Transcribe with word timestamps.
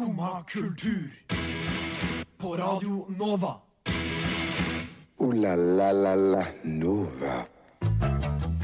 Skumma 0.00 0.44
kultur. 0.48 1.10
På 2.38 2.56
Radio 2.56 3.04
Nova. 3.18 3.60
O-la-la-la-la 5.18 6.46
Nova. 6.64 7.34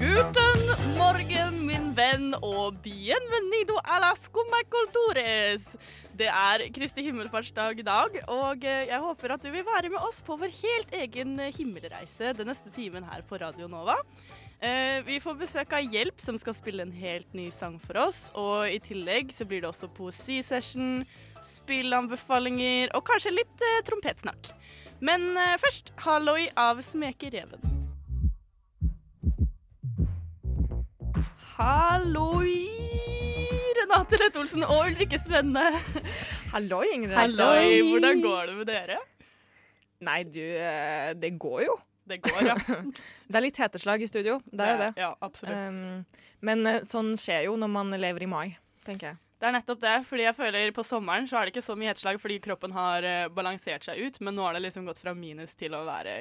Guten 0.00 0.62
morgen, 0.96 1.58
min 1.66 1.90
venn, 1.92 2.32
og 2.40 2.80
bienvenido 2.80 3.76
a 3.84 3.98
la 4.00 4.14
Skumma 4.16 4.62
cultures. 4.64 5.76
Det 6.16 6.32
er 6.32 6.70
Kristi 6.72 7.04
himmelfartsdag 7.04 7.84
i 7.84 7.84
dag, 7.84 8.16
og 8.32 8.64
eh, 8.64 8.88
jeg 8.88 9.04
håper 9.04 9.36
at 9.36 9.44
du 9.44 9.52
vil 9.52 9.68
være 9.68 9.92
med 9.92 10.08
oss 10.08 10.24
på 10.24 10.40
vår 10.40 10.56
helt 10.62 10.96
egen 11.02 11.36
himmelreise 11.52 12.32
den 12.32 12.48
neste 12.48 12.72
timen 12.72 13.04
her 13.12 13.20
på 13.28 13.36
Radio 13.44 13.68
Nova. 13.68 14.00
Eh, 14.56 15.02
vi 15.04 15.18
får 15.20 15.36
besøk 15.36 15.72
av 15.76 15.84
Hjelp, 15.84 16.20
som 16.22 16.38
skal 16.40 16.54
spille 16.56 16.84
en 16.86 16.94
helt 16.96 17.34
ny 17.36 17.50
sang 17.52 17.76
for 17.82 17.98
oss. 18.06 18.30
Og 18.32 18.70
i 18.72 18.80
tillegg 18.80 19.32
så 19.34 19.44
blir 19.48 19.62
det 19.62 19.68
også 19.68 19.90
poesisession, 19.92 21.04
spillanbefalinger 21.46 22.92
og 22.96 23.06
kanskje 23.08 23.34
litt 23.38 23.64
eh, 23.64 23.80
trompetsnakk. 23.86 24.52
Men 25.04 25.32
eh, 25.36 25.56
først 25.62 25.92
Halloi 26.04 26.48
av 26.58 26.82
Smekereven. 26.84 27.72
Halloi! 31.56 32.68
Renate 33.76 34.18
Lett 34.20 34.36
Olsen 34.36 34.64
og 34.66 34.90
Ulrikke 34.90 35.18
Svenne. 35.22 35.64
Hallo, 36.52 36.82
Ingrid 36.84 37.16
Halloi! 37.16 37.82
Hvordan 37.86 38.22
går 38.24 38.50
det 38.50 38.56
med 38.58 38.68
dere? 38.70 38.98
Nei, 40.04 40.22
du, 40.28 40.42
eh, 40.42 41.12
det 41.16 41.36
går 41.40 41.62
jo. 41.64 41.76
Det 42.06 42.20
går, 42.22 42.42
ja. 42.46 42.56
Det 43.28 43.38
er 43.38 43.42
litt 43.42 43.58
heteslag 43.58 44.02
i 44.04 44.08
studio, 44.10 44.38
det 44.52 44.66
er 44.66 44.72
jo 44.72 44.80
det. 44.84 44.90
Ja, 45.00 45.10
absolutt. 45.26 45.74
Um, 45.74 46.26
men 46.46 46.68
eh, 46.68 46.82
sånn 46.86 47.16
skjer 47.18 47.48
jo 47.48 47.56
når 47.58 47.72
man 47.72 47.96
lever 47.98 48.26
i 48.26 48.30
mai, 48.30 48.46
tenker 48.86 49.10
jeg. 49.12 49.20
Det 49.46 49.52
er 49.52 49.60
nettopp 49.60 49.78
det, 49.84 49.94
fordi 50.08 50.24
jeg 50.26 50.34
føler 50.34 50.72
på 50.74 50.82
sommeren 50.82 51.28
så 51.30 51.36
er 51.38 51.46
det 51.46 51.52
ikke 51.54 51.62
så 51.62 51.76
mye 51.78 51.92
hetslag 51.92 52.16
fordi 52.18 52.40
kroppen 52.42 52.72
har 52.74 53.04
eh, 53.06 53.28
balansert 53.30 53.84
seg 53.86 54.00
ut, 54.02 54.16
men 54.26 54.34
nå 54.34 54.42
har 54.42 54.56
det 54.56 54.64
liksom 54.64 54.88
gått 54.88 54.98
fra 54.98 55.12
minus 55.14 55.54
til 55.54 55.76
å 55.78 55.84
være 55.86 56.16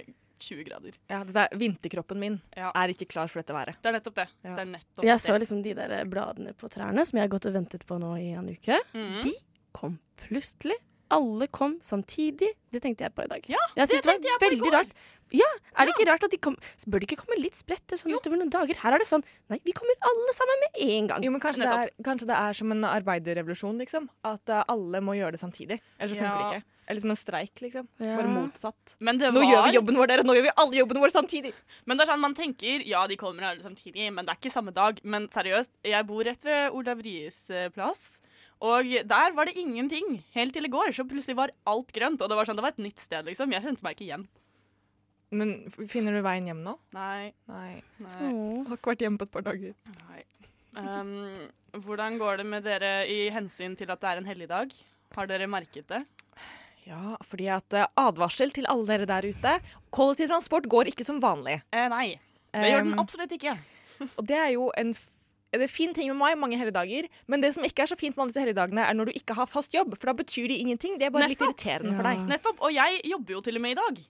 20 0.45 0.61
grader. 0.67 0.93
Ja, 1.09 1.23
det 1.25 1.33
der, 1.33 1.49
Vinterkroppen 1.57 2.19
min 2.21 2.35
Ja. 2.53 2.69
er 2.75 2.93
ikke 2.93 3.07
klar 3.09 3.31
for 3.31 3.41
dette 3.41 3.55
været. 3.55 3.79
Det 3.81 3.89
er 3.89 3.97
nettopp 3.97 4.19
det. 4.19 4.27
Ja. 4.43 4.51
Det 4.53 4.61
er 4.61 4.69
nettopp 4.75 5.07
Jeg 5.09 5.23
så 5.25 5.39
liksom 5.41 5.63
de 5.65 5.73
der 5.73 6.05
bladene 6.05 6.53
på 6.53 6.69
trærne 6.69 7.05
som 7.07 7.17
jeg 7.17 7.25
har 7.25 7.33
gått 7.33 7.47
og 7.49 7.55
ventet 7.57 7.87
på 7.89 7.97
nå 7.97 8.13
i 8.21 8.29
en 8.37 8.51
uke. 8.53 8.77
Mm. 8.93 9.21
De 9.25 9.33
kom 9.73 9.97
plutselig. 10.21 10.77
Alle 11.09 11.47
kom 11.47 11.79
samtidig. 11.81 12.51
Det 12.69 12.81
tenkte 12.83 13.05
jeg 13.07 13.15
på 13.15 13.25
i 13.25 13.31
dag. 13.31 13.49
Ja, 13.49 13.61
jeg 13.77 13.87
synes 13.89 14.05
det 14.05 14.21
på 14.21 14.29
i 14.29 14.49
veldig 14.49 14.61
går. 14.67 14.77
rart. 14.77 14.93
Ja, 15.33 15.47
er 15.73 15.87
det 15.87 15.95
ikke 15.95 16.05
rart 16.11 16.23
at 16.27 16.31
de 16.31 16.37
kom 16.37 16.53
Bør 16.85 17.01
de 17.01 17.07
ikke 17.07 17.17
komme 17.23 17.37
litt 17.39 17.57
spredt 17.57 17.95
sånn 17.97 18.13
utover 18.13 18.37
noen 18.37 18.51
dager? 18.53 18.77
Her 18.83 18.95
er 18.95 19.01
det 19.01 19.07
sånn 19.09 19.23
Nei, 19.49 19.57
vi 19.65 19.73
kommer 19.75 19.97
alle 20.05 20.35
sammen 20.37 20.61
med 20.65 20.77
en 20.85 21.09
gang. 21.09 21.25
Jo, 21.25 21.31
men 21.33 21.41
kanskje 21.41 21.65
det, 21.65 21.71
er, 21.73 21.91
kanskje 22.05 22.29
det 22.29 22.37
er 22.37 22.57
som 22.57 22.71
en 22.75 22.85
arbeiderrevolusjon, 22.89 23.81
liksom. 23.81 24.07
At 24.25 24.53
uh, 24.53 24.61
alle 24.71 25.01
må 25.05 25.17
gjøre 25.17 25.35
det 25.35 25.41
samtidig. 25.41 25.81
Ellers 25.97 26.13
så 26.13 26.19
funker 26.21 26.29
Ja. 26.29 26.37
det 26.53 26.61
ikke. 26.61 26.71
Eller 26.85 27.01
som 27.01 27.13
en 27.15 27.17
streik, 27.17 27.61
liksom. 27.63 27.87
Ja. 27.97 28.13
Bare 28.19 28.29
motsatt. 28.29 28.95
Men 29.01 29.17
det 29.17 29.31
Nå 29.33 29.41
gjør 29.41 29.65
vi 29.65 29.77
jobben 29.79 29.97
vår, 29.97 30.09
dere! 30.11 30.25
Nå 30.27 30.35
gjør 30.37 30.45
vi 30.45 30.53
alle 30.61 30.79
jobbene 30.83 31.01
våre 31.01 31.15
samtidig! 31.15 31.53
Men 31.89 31.97
det 31.97 32.05
er 32.05 32.11
sånn 32.13 32.21
man 32.21 32.37
tenker 32.37 32.85
ja, 32.85 33.01
de 33.09 33.17
kommer 33.17 33.49
alle 33.49 33.65
samtidig, 33.65 34.11
men 34.13 34.27
det 34.27 34.35
er 34.35 34.41
ikke 34.41 34.53
samme 34.53 34.73
dag. 34.75 35.01
Men 35.01 35.25
seriøst, 35.33 35.73
jeg 35.81 36.05
bor 36.05 36.21
rett 36.27 36.45
ved 36.45 36.77
Olav 36.77 37.01
Ryes 37.01 37.41
eh, 37.49 37.71
plass. 37.73 38.19
Og 38.65 38.93
der 39.09 39.33
var 39.35 39.49
det 39.49 39.57
ingenting 39.57 40.21
helt 40.37 40.53
til 40.53 40.69
i 40.69 40.71
går. 40.71 40.93
Så 40.93 41.07
plutselig 41.09 41.39
var 41.41 41.53
alt 41.65 41.89
grønt. 41.95 42.21
Og 42.21 42.29
det 42.29 42.37
var 42.37 42.47
sånn, 42.47 42.61
det 42.61 42.65
var 42.67 42.77
et 42.77 42.85
nytt 42.85 43.01
sted, 43.01 43.25
liksom. 43.25 43.53
Jeg 43.57 43.65
kjente 43.65 43.85
meg 43.85 43.97
ikke 43.97 44.07
igjen. 44.11 44.29
Men 45.33 45.55
finner 45.89 46.15
du 46.15 46.21
veien 46.25 46.47
hjem 46.49 46.61
nå? 46.65 46.75
Nei. 46.95 47.31
Nei. 47.49 47.81
nei, 48.03 48.29
Åh. 48.29 48.65
Har 48.69 48.79
ikke 48.79 48.93
vært 48.93 49.05
hjemme 49.05 49.21
på 49.21 49.27
et 49.29 49.33
par 49.33 49.45
dager. 49.47 49.75
nei. 50.05 50.23
Um, 50.75 51.47
hvordan 51.85 52.17
går 52.19 52.41
det 52.41 52.45
med 52.51 52.65
dere 52.67 52.91
i 53.07 53.29
hensyn 53.31 53.77
til 53.79 53.91
at 53.93 54.01
det 54.01 54.09
er 54.11 54.19
en 54.21 54.27
helligdag? 54.27 54.73
Har 55.15 55.29
dere 55.29 55.47
merket 55.47 55.87
det? 55.87 56.01
Ja, 56.85 57.15
fordi 57.25 57.47
at 57.49 57.73
eh, 57.73 57.87
advarsel 57.97 58.51
til 58.53 58.67
alle 58.69 58.85
dere 58.89 59.07
der 59.09 59.25
ute. 59.31 59.55
Kollektivtransport 59.95 60.67
går 60.69 60.91
ikke 60.91 61.07
som 61.07 61.21
vanlig. 61.23 61.61
Eh, 61.73 61.87
nei. 61.89 62.19
Det 62.53 62.71
gjør 62.71 62.85
den 62.85 62.93
Um, 62.93 63.01
absolutt 63.01 63.33
ikke. 63.35 63.55
Og 64.19 64.25
det 64.27 64.37
er 64.37 64.51
jo 64.55 64.69
en 64.77 64.93
f 64.95 65.11
det 65.55 65.69
er 65.69 65.71
fin 65.71 65.93
ting 65.95 66.09
med 66.09 66.17
mai, 66.19 66.33
mange 66.35 66.57
helligdager. 66.59 67.05
Men 67.31 67.39
det 67.39 67.53
som 67.55 67.63
ikke 67.63 67.85
er 67.85 67.87
så 67.87 67.95
fint 67.95 68.17
med 68.17 68.25
alle 68.25 68.33
disse 68.33 68.41
helligdagene, 68.43 68.83
er 68.83 68.97
når 68.97 69.07
du 69.07 69.11
ikke 69.15 69.37
har 69.37 69.47
fast 69.47 69.71
jobb. 69.71 69.93
For 69.95 70.11
da 70.11 70.15
betyr 70.19 70.49
de 70.51 70.57
ingenting. 70.59 70.97
Det 70.99 71.07
er 71.07 71.13
bare 71.15 71.29
litt 71.31 71.39
irriterende 71.39 71.93
irriterende 71.93 71.95
for 71.95 72.09
deg. 72.09 72.25
Nettopp. 72.33 72.59
Og 72.59 72.73
jeg 72.75 72.99
jobber 73.07 73.37
jo 73.37 73.43
til 73.45 73.55
og 73.55 73.63
med 73.63 73.71
i 73.71 73.77
dag. 73.79 74.01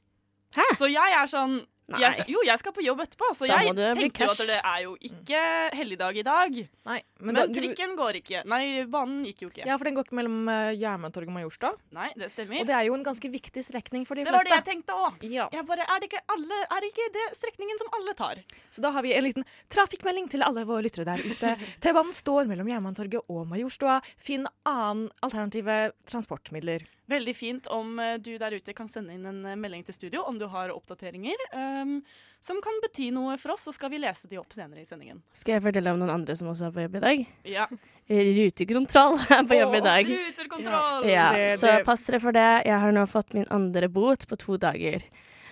Hæ? 0.55 0.67
Så 0.79 0.91
jeg 0.91 1.17
er 1.21 1.31
sånn 1.31 1.61
jeg 1.85 2.15
skal, 2.15 2.29
Jo, 2.33 2.39
jeg 2.45 2.57
skal 2.61 2.73
på 2.73 2.81
jobb 2.81 3.01
etterpå, 3.03 3.27
så 3.37 3.45
Da 3.45 3.59
jeg 3.61 3.75
du 3.77 3.81
tenker 3.99 4.25
jo 4.25 4.31
at 4.33 4.39
det 4.49 4.57
er 4.57 4.79
jo 4.81 4.93
ikke 5.05 5.41
helligdag 5.77 6.17
i 6.17 6.23
dag. 6.25 6.55
Nei, 6.89 7.01
Men, 7.19 7.35
da- 7.35 7.45
du- 7.45 7.53
trikken 7.59 7.93
går 7.95 8.17
ikke. 8.21 8.41
Nei, 8.49 8.85
banen 8.89 9.23
gikk 9.27 9.43
jo 9.45 9.49
ikke. 9.51 9.65
Ja, 9.67 9.77
for 9.77 9.85
den 9.85 9.93
går 9.93 10.07
ikke 10.07 10.17
mellom 10.17 10.49
uh, 10.49 10.73
Jernbanetorget 10.73 11.29
og 11.29 11.35
Majorstua. 11.37 11.71
Nei, 11.93 12.09
det 12.17 12.31
stemmer. 12.33 12.63
Og 12.63 12.65
det 12.65 12.73
er 12.73 12.87
jo 12.87 12.95
en 12.97 13.05
ganske 13.05 13.29
viktig 13.29 13.63
strekning 13.67 14.07
for 14.07 14.15
de 14.17 14.25
det 14.25 14.33
var 14.33 14.43
det 14.43 14.55
jeg 14.55 14.65
tenkte 14.65 14.97
òg. 14.97 15.21
Ja. 15.29 15.45
Er 15.53 15.99
det 16.01 16.09
ikke 16.09 16.23
alle, 16.33 16.61
er 16.65 16.81
det 16.81 16.89
ikke 16.89 17.07
det 17.13 17.27
strekningen 17.37 17.77
som 17.77 17.93
alle 17.93 18.17
tar? 18.17 18.41
Så 18.73 18.81
da 18.81 18.89
har 18.89 19.05
vi 19.05 19.13
en 19.13 19.23
liten 19.23 19.45
trafikkmelding 19.69 20.29
til 20.33 20.41
alle 20.41 20.65
våre 20.65 20.81
lyttere 20.81 21.05
der 21.05 21.21
ute. 21.21 21.53
T-banen 21.85 22.13
står 22.13 22.49
mellom 22.49 22.67
Jernbanetorget 22.67 23.29
og 23.29 23.45
Majorstua. 23.53 24.01
Finn 24.17 24.49
annen 24.65 25.11
alternative 25.21 25.91
transportmidler. 26.09 26.81
Veldig 27.07 27.33
fint 27.37 27.67
om 27.69 27.99
eh, 28.01 28.15
du 28.17 28.31
der 28.41 28.55
ute 28.57 28.73
kan 28.73 28.87
sende 28.89 29.13
inn 29.13 29.25
en 29.29 29.43
eh, 29.45 29.55
melding 29.59 29.83
til 29.85 29.93
studio 29.93 30.23
om 30.25 30.39
du 30.41 30.47
har 30.49 30.71
oppdateringer 30.73 31.37
um, 31.53 31.99
som 32.41 32.57
kan 32.65 32.79
bety 32.81 33.11
noe 33.13 33.35
for 33.41 33.53
oss, 33.53 33.63
så 33.67 33.73
skal 33.73 33.89
vi 33.93 33.99
lese 34.01 34.27
de 34.29 34.37
opp 34.41 34.53
senere 34.53 34.81
i 34.81 34.85
sendingen. 34.89 35.21
Skal 35.37 35.55
jeg 35.57 35.63
fortelle 35.65 35.93
om 35.93 35.99
noen 36.01 36.13
andre 36.13 36.35
som 36.37 36.49
også 36.51 36.67
er 36.69 36.73
på 36.75 36.83
jobb 36.85 36.97
i 36.97 37.03
dag? 37.05 37.23
Ja. 37.49 37.67
Rutekontroll 38.09 39.15
er 39.37 39.45
på 39.49 39.57
jobb 39.59 39.77
i 39.79 39.83
dag. 39.85 40.09
Ruterkontroll! 40.11 41.07
Ja, 41.09 41.27
Det- 41.33 41.59
så 41.61 41.75
pass 41.85 42.05
dere 42.05 42.19
for 42.21 42.31
det. 42.37 42.47
Jeg 42.69 42.79
har 42.83 42.91
nå 42.93 43.05
fått 43.09 43.33
min 43.37 43.47
andre 43.53 43.89
bot 43.89 44.27
på 44.29 44.37
to 44.41 44.57
dager. 44.61 45.01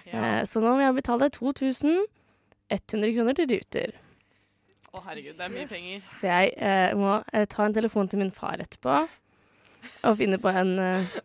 Ja. 0.06 0.40
Eh, 0.40 0.44
Så 0.46 0.62
nå 0.62 0.74
må 0.78 0.82
jeg 0.86 0.98
betale 1.02 1.30
2100 1.34 3.14
kroner 3.16 3.34
til 3.38 3.50
Ruter. 3.54 3.94
Å, 4.94 5.02
herregud, 5.08 5.38
det 5.40 5.46
er 5.48 5.50
mye 5.54 5.66
penger. 5.70 6.04
For 6.20 6.30
jeg 6.30 6.54
eh, 6.62 6.94
må 6.98 7.16
eh, 7.34 7.46
ta 7.50 7.66
en 7.66 7.74
telefon 7.74 8.10
til 8.12 8.22
min 8.22 8.30
far 8.34 8.62
etterpå 8.62 9.00
og 10.04 10.18
finne 10.20 10.40
på 10.42 10.50
en, 10.54 10.74
eh, 10.80 11.18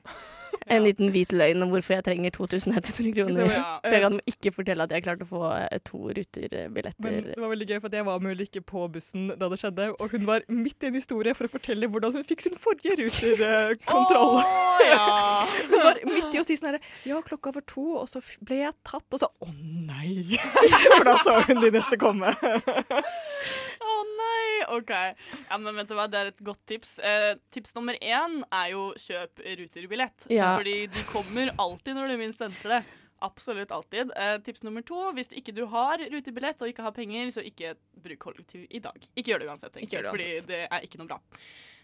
en 0.68 0.82
liten 0.84 1.08
hvit 1.14 1.30
løgn 1.32 1.62
om 1.64 1.70
hvorfor 1.72 1.94
jeg 1.94 2.04
trenger 2.04 2.32
2100 2.34 3.12
kroner. 3.16 3.46
Ja. 3.54 3.60
For 3.84 3.94
jeg 3.94 4.02
kan 4.04 4.16
ikke 4.28 4.52
fortelle 4.52 4.84
at 4.84 4.92
jeg 4.92 5.04
klarte 5.06 5.24
å 5.24 5.28
få 5.30 5.42
eh, 5.54 5.78
to 5.86 6.00
Men 6.02 6.16
ruterbilletter. 6.18 7.28
det 7.30 7.40
var 7.40 7.52
veldig 7.54 7.68
gøy, 7.70 7.78
for 7.84 7.96
jeg 7.96 8.04
var 8.08 8.18
med 8.24 8.34
Ulrikke 8.36 8.62
på 8.68 8.82
bussen 8.92 9.30
da 9.38 9.48
det 9.48 9.58
skjedde, 9.62 9.86
og 9.96 10.12
hun 10.12 10.26
var 10.28 10.44
midt 10.52 10.84
i 10.84 10.90
en 10.90 10.98
historie 10.98 11.32
for 11.38 11.48
å 11.48 11.52
fortelle 11.54 11.88
hvordan 11.88 12.18
hun 12.18 12.26
fikk 12.28 12.44
sin 12.44 12.58
forrige 12.60 12.98
ruterkontroll. 13.00 14.42
oh, 14.42 14.82
ja. 14.84 15.06
Hun 15.70 15.78
var 15.86 16.02
midt 16.04 16.34
i 16.36 16.42
å 16.42 16.44
si 16.46 16.56
sånn 16.58 16.72
herre 16.74 16.82
Ja, 17.08 17.22
klokka 17.24 17.54
var 17.54 17.64
to, 17.68 17.86
og 18.02 18.08
så 18.10 18.20
ble 18.44 18.60
jeg 18.64 18.74
tatt, 18.86 19.06
og 19.14 19.22
så 19.22 19.30
Å 19.40 19.48
nei! 19.88 20.36
For 20.98 21.06
da 21.08 21.16
så 21.22 21.38
hun 21.48 21.62
de 21.64 21.70
neste 21.74 21.96
komme. 22.00 22.34
Å 22.34 23.96
nei! 24.18 24.47
OK. 24.76 24.92
Ja, 24.92 25.58
men 25.58 25.76
vet 25.78 25.90
du 25.90 25.96
hva, 25.98 26.06
Det 26.10 26.20
er 26.20 26.32
et 26.32 26.44
godt 26.44 26.62
tips. 26.70 26.98
Eh, 26.98 27.34
tips 27.54 27.74
nummer 27.78 27.98
én 28.00 28.40
er 28.48 28.70
jo 28.74 28.90
kjøp 28.98 29.44
ruterbillett. 29.62 30.28
Ja. 30.32 30.54
Fordi 30.58 30.80
de 30.92 31.04
kommer 31.10 31.52
alltid 31.58 31.98
når 31.98 32.12
du 32.12 32.16
minst 32.22 32.42
venter 32.42 32.78
det. 32.78 32.82
Absolutt 33.24 33.72
alltid. 33.74 34.12
Eh, 34.16 34.36
tips 34.46 34.62
nummer 34.62 34.84
to, 34.86 35.08
hvis 35.16 35.32
du 35.32 35.38
ikke 35.40 35.54
du 35.56 35.64
har 35.70 35.98
rutebillett 35.98 36.60
og 36.62 36.70
ikke 36.70 36.84
har 36.86 36.94
penger, 36.94 37.32
så 37.34 37.42
ikke 37.42 37.74
bruk 37.98 38.20
kollektiv 38.28 38.66
i 38.70 38.82
dag. 38.82 39.08
Ikke 39.16 39.32
gjør 39.32 39.42
det 39.42 39.48
uansett, 39.50 39.74
tenker 39.74 39.98
jeg, 39.98 40.12
fordi 40.12 40.36
det 40.46 40.60
er 40.68 40.86
ikke 40.86 41.02
noe 41.02 41.10
bra. 41.10 41.18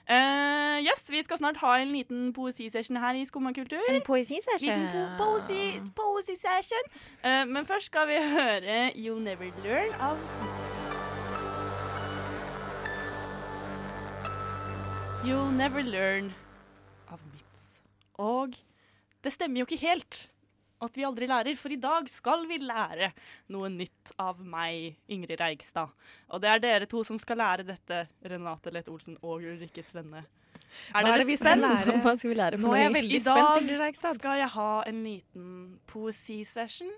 Uh, 0.05 0.85
yes, 0.85 1.11
Vi 1.11 1.23
skal 1.23 1.39
snart 1.39 1.57
ha 1.57 1.79
en 1.81 1.89
liten 1.89 2.33
poesisession 2.37 2.97
her 2.97 3.15
i 3.15 3.25
Skummakultur. 3.25 3.81
En 3.89 4.03
poesisession. 4.05 4.87
Po 5.19 5.25
poesi, 5.25 5.81
poesi 5.97 6.37
session. 6.37 6.91
Eh, 7.25 7.45
men 7.49 7.67
først 7.67 7.87
skal 7.87 8.09
vi 8.09 8.21
høre 8.39 8.93
You'll 8.93 9.23
Never 9.25 9.49
Learn 9.65 9.95
av 10.01 10.84
You'll 15.25 15.53
Never 15.57 15.83
Learn 15.83 16.27
av 17.09 17.21
Mitz. 17.33 17.79
Og 18.21 18.53
det 19.25 19.31
stemmer 19.33 19.63
jo 19.63 19.65
ikke 19.65 19.79
helt 19.81 20.19
at 20.85 20.97
vi 20.99 21.05
aldri 21.09 21.25
lærer, 21.31 21.57
for 21.57 21.73
i 21.73 21.79
dag 21.81 22.11
skal 22.13 22.43
vi 22.51 22.59
lære 22.61 23.09
noe 23.55 23.71
nytt 23.73 24.11
av 24.21 24.43
meg, 24.45 24.99
Ingrid 25.09 25.41
Reigstad. 25.41 25.95
Og 26.29 26.43
det 26.45 26.51
er 26.51 26.61
dere 26.61 26.89
to 26.91 27.01
som 27.09 27.17
skal 27.23 27.39
lære 27.41 27.65
dette, 27.65 28.03
Renate 28.29 28.73
Lett 28.75 28.91
Olsen 28.93 29.17
og 29.23 29.47
Ulrikke 29.49 29.85
Svenne. 29.87 30.27
Er 30.93 31.09
det 31.09 31.25
vi 31.31 31.39
skal 31.41 31.63
lære? 31.63 31.95
Hva 32.05 32.13
skal 32.19 32.29
vi 32.29 32.37
lære 32.37 32.59
Nå 32.61 32.75
er 32.75 32.83
jeg 32.83 32.93
veldig 32.99 33.17
I 33.17 33.21
spent, 33.23 33.39
dag 33.39 33.63
Ingrid 33.63 33.81
Reigstad. 33.81 34.19
skal 34.19 34.43
jeg 34.43 34.51
ha 34.59 34.73
en 34.91 34.99
liten 35.07 35.47
poesisession. 35.89 36.91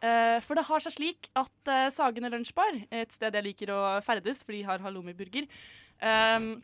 Uh, 0.00 0.38
for 0.40 0.56
det 0.56 0.64
har 0.70 0.86
seg 0.86 0.96
slik 0.96 1.28
at 1.36 1.68
uh, 1.68 1.90
Sagene 1.92 2.32
Lunsjbar, 2.32 2.80
et 2.88 3.12
sted 3.12 3.36
jeg 3.36 3.46
liker 3.50 3.74
å 3.76 3.82
ferdes, 4.06 4.40
for 4.40 4.56
de 4.56 4.62
har 4.66 4.80
halloumi-burger, 4.82 5.44
ehm, 6.00 6.56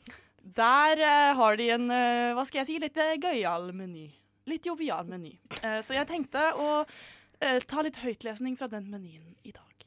der 0.43 1.01
uh, 1.03 1.37
har 1.39 1.57
de 1.59 1.69
en, 1.75 1.89
uh, 1.91 2.35
hva 2.37 2.45
skal 2.49 2.63
jeg 2.63 2.69
si, 2.71 2.79
litt 2.83 2.99
uh, 2.99 3.15
gøyal 3.21 3.71
meny. 3.77 4.09
Litt 4.49 4.67
jovial 4.67 5.09
meny. 5.09 5.35
Så 5.85 5.93
jeg 5.93 6.09
tenkte 6.09 6.41
å 6.57 6.69
ta 7.69 7.83
litt 7.85 7.99
høytlesning 8.01 8.55
fra 8.57 8.65
den 8.73 8.87
menyen 8.89 9.35
i 9.45 9.53
dag. 9.53 9.85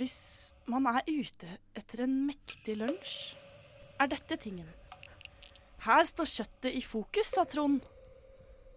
Hvis 0.00 0.54
man 0.72 0.88
er 0.88 1.04
ute 1.04 1.58
etter 1.76 2.06
en 2.06 2.16
mektig 2.24 2.78
lunsj, 2.80 3.36
er 4.00 4.08
dette 4.12 4.40
tingen. 4.40 4.72
Her 5.84 6.08
står 6.08 6.32
kjøttet 6.32 6.80
i 6.80 6.82
fokus, 6.84 7.34
sa 7.36 7.44
Trond. 7.44 7.84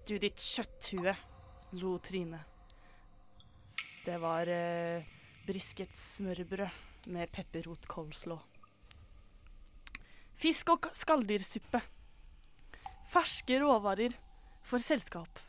Du 0.04 0.18
ditt 0.20 0.44
kjøtthue, 0.44 1.16
lo 1.80 1.96
Trine. 2.04 2.44
Det 4.04 4.20
var 4.20 4.52
eh, 4.52 5.08
brisket 5.48 5.96
smørbrød 5.96 6.89
med 7.10 7.32
pepperrot 7.32 7.88
coleslaw. 7.90 8.40
Fisk 10.40 10.72
og 10.72 10.88
skalldyrsuppe. 10.96 11.82
Ferske 13.10 13.60
råvarer 13.60 14.14
for 14.64 14.80
selskap 14.84 15.42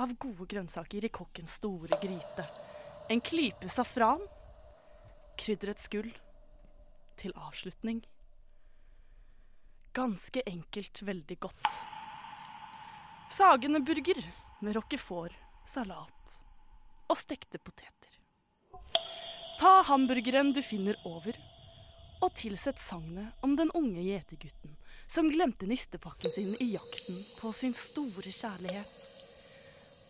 av 0.00 0.12
gode 0.20 0.46
grønnsaker 0.50 1.06
i 1.06 1.12
kokkens 1.14 1.56
store 1.60 1.96
gryte. 2.02 2.46
En 3.08 3.22
klype 3.24 3.68
safran. 3.68 4.22
krydrets 5.38 5.88
gull. 5.88 6.10
Til 7.16 7.32
avslutning. 7.34 8.02
Ganske 9.94 10.42
enkelt 10.46 11.02
veldig 11.02 11.38
godt. 11.40 11.70
Sagende 13.30 13.80
burger 13.80 14.20
med 14.60 14.76
roquefort, 14.76 15.34
salat 15.66 16.40
og 17.08 17.18
stekte 17.18 17.58
poteter. 17.58 18.13
Ta 19.58 19.82
hamburgeren 19.86 20.52
du 20.52 20.62
finner 20.62 20.96
over, 21.06 21.36
og 22.18 22.32
tilsett 22.34 22.80
sagnet 22.82 23.44
om 23.44 23.54
den 23.56 23.70
unge 23.76 24.02
gjetergutten 24.02 24.74
som 25.06 25.28
glemte 25.30 25.68
nistepakken 25.70 26.32
sin 26.32 26.54
i 26.62 26.72
jakten 26.72 27.20
på 27.38 27.52
sin 27.52 27.74
store 27.76 28.32
kjærlighet. 28.32 29.10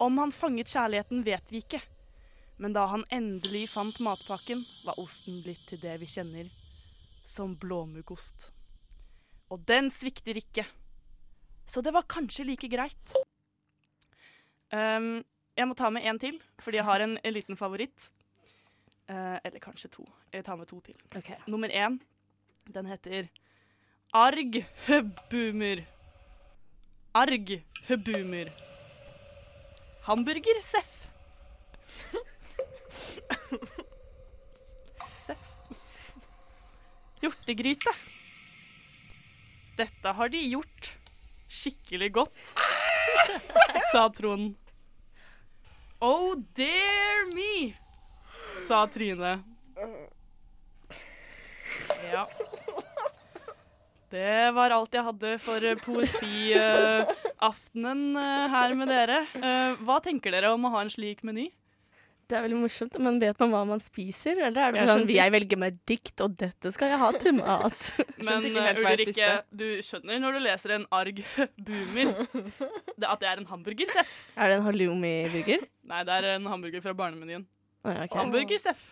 Om 0.01 0.19
han 0.19 0.33
fanget 0.33 0.73
kjærligheten, 0.73 1.23
vet 1.27 1.53
vi 1.53 1.61
ikke. 1.61 1.83
Men 2.57 2.73
da 2.73 2.87
han 2.87 3.05
endelig 3.13 3.67
fant 3.75 4.01
matpakken, 4.03 4.65
var 4.87 4.99
osten 5.03 5.43
blitt 5.45 5.67
til 5.69 5.83
det 5.83 5.99
vi 6.01 6.09
kjenner 6.09 6.51
som 7.27 7.57
blåmuggost. 7.59 8.49
Og 9.53 9.61
den 9.69 9.91
svikter 9.93 10.39
ikke. 10.41 10.65
Så 11.67 11.83
det 11.85 11.93
var 11.95 12.09
kanskje 12.09 12.47
like 12.49 12.69
greit. 12.73 13.15
Um, 14.73 15.25
jeg 15.55 15.69
må 15.69 15.77
ta 15.79 15.91
med 15.93 16.07
én 16.09 16.19
til, 16.21 16.41
fordi 16.63 16.81
jeg 16.81 16.89
har 16.89 17.05
en, 17.05 17.19
en 17.19 17.35
liten 17.35 17.59
favoritt. 17.59 18.09
Eh, 19.09 19.39
eller 19.45 19.61
kanskje 19.61 19.91
to. 19.93 20.05
Jeg 20.33 20.45
tar 20.45 20.57
med 20.57 20.69
to 20.69 20.81
til. 20.81 20.97
Nummer 21.47 21.69
én, 21.69 21.99
den 22.73 22.87
heter 22.87 23.29
Arg 24.15 24.61
høbbumer. 24.87 25.85
Arg 27.15 27.51
høbbumer. 27.89 28.53
Hamburger 30.07 30.61
seff. 30.61 31.07
Seff. 35.27 35.47
Hjortegryte. 37.21 37.95
Dette 39.77 40.13
har 40.15 40.29
de 40.31 40.43
gjort 40.49 40.95
skikkelig 41.51 42.11
godt, 42.15 42.53
sa 43.93 44.07
Trond. 44.15 44.55
Oh 46.01 46.35
dear 46.55 47.27
me, 47.33 47.75
sa 48.69 48.85
Trine. 48.91 49.33
Ja. 52.13 52.27
Det 54.15 54.53
var 54.55 54.71
alt 54.71 54.93
jeg 54.95 55.03
hadde 55.09 55.31
for 55.43 55.59
poesiaftenen 55.83 58.03
eh, 58.21 58.45
her 58.53 58.75
med 58.79 58.87
dere. 58.93 59.17
Eh, 59.35 59.73
hva 59.83 59.97
tenker 60.05 60.31
dere 60.35 60.53
om 60.55 60.63
å 60.69 60.71
ha 60.77 60.81
en 60.85 60.93
slik 60.93 61.21
meny? 61.27 61.47
Det 62.25 62.35
er 62.39 62.43
veldig 62.47 62.61
morsomt, 62.63 62.95
men 63.05 63.19
vet 63.21 63.37
man 63.43 63.51
hva 63.53 63.63
man 63.69 63.81
spiser? 63.85 64.39
Eller 64.47 64.61
er 64.63 64.69
det 64.73 64.79
Jeg 64.81 64.89
sånn 64.89 65.11
jeg 65.13 65.33
velger 65.35 65.59
meg 65.61 65.73
dikt, 65.91 66.17
og 66.25 66.31
dette 66.41 66.67
skal 66.73 66.89
jeg 66.95 67.01
ha 67.03 67.09
til 67.21 67.35
mat? 67.37 67.81
Men 68.29 68.41
eh, 68.49 68.81
Ulrikke, 68.81 69.31
du 69.53 69.67
skjønner 69.85 70.17
når 70.23 70.31
du 70.39 70.41
leser 70.47 70.71
en 70.79 70.87
arg 70.95 71.17
boomer 71.67 72.09
at 72.15 73.19
det 73.21 73.29
er 73.29 73.37
en 73.43 73.51
hamburger, 73.51 73.89
Seff? 73.93 74.13
er 74.39 74.45
det 74.49 74.57
en 74.57 74.65
halloumi-burger? 74.71 75.61
Nei, 75.91 76.01
det 76.09 76.15
er 76.17 76.25
en 76.39 76.47
hamburger 76.49 76.81
fra 76.87 76.95
barnemenyen. 76.97 77.45
Å, 77.85 77.93
ja, 77.93 78.05
ok. 78.09 78.15
Hamburgerseff. 78.19 78.85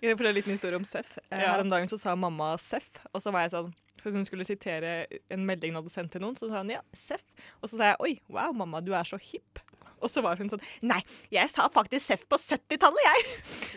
Jeg 0.00 0.16
får 0.18 0.28
en 0.30 0.36
liten 0.36 0.54
historie 0.54 0.78
om 0.78 0.84
Seff. 0.86 1.16
Eh, 1.30 1.40
Ja. 1.40 1.52
Her 1.54 1.60
om 1.64 1.70
dagen 1.72 1.88
så 1.90 1.98
sa 1.98 2.14
mamma 2.16 2.52
Seff, 2.62 2.88
og 3.12 3.20
så 3.22 3.32
var 3.34 3.46
jeg 3.46 3.52
sånn 3.56 3.72
for 4.00 4.12
Hun 4.14 4.24
skulle 4.28 4.44
sitere 4.46 5.06
en 5.34 5.42
melding 5.48 5.72
hun 5.74 5.80
hadde 5.82 5.90
sendt 5.90 6.12
til 6.14 6.20
noen, 6.22 6.36
så 6.38 6.46
sa 6.48 6.60
hun 6.62 6.70
ja, 6.70 6.80
Seff. 6.94 7.24
Og 7.60 7.68
så 7.68 7.76
sa 7.80 7.84
jeg 7.90 7.96
oi, 8.00 8.12
wow, 8.30 8.52
mamma, 8.54 8.80
du 8.84 8.92
er 8.94 9.04
så 9.08 9.18
hipp. 9.18 9.58
Og 9.98 10.08
så 10.12 10.22
var 10.22 10.36
hun 10.38 10.48
sånn 10.52 10.62
nei, 10.86 11.00
jeg 11.32 11.50
sa 11.50 11.66
faktisk 11.72 12.04
Seff 12.06 12.22
på 12.30 12.38
70-tallet, 12.38 13.02
jeg. 13.08 13.24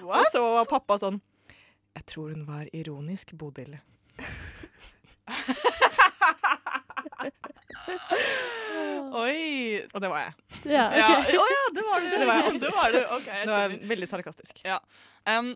Og 0.05 0.25
så 0.31 0.43
var 0.59 0.69
pappa 0.69 0.99
sånn 1.01 1.19
jeg 1.97 2.05
tror 2.05 2.29
hun 2.31 2.45
var 2.47 2.67
ironisk, 2.71 3.33
Bodil. 3.35 3.73
Oi. 9.23 9.81
Og 9.93 10.03
det 10.03 10.09
var 10.11 10.27
jeg. 10.27 10.33
Ja, 10.69 10.85
Ja. 10.93 11.09
Oh, 11.17 11.49
ja, 11.53 11.63
det 11.73 11.85
var 11.87 12.03
du. 12.03 12.09
Det 12.11 12.27
var 12.29 12.43
jeg 12.43 12.61
Det 12.61 12.71
var 12.75 12.93
du. 12.93 13.01
Okay, 13.17 13.41
Det 13.41 13.55
var 13.55 13.75
veldig 13.93 14.09
sarkastisk. 14.11 14.61
Um, 15.25 15.51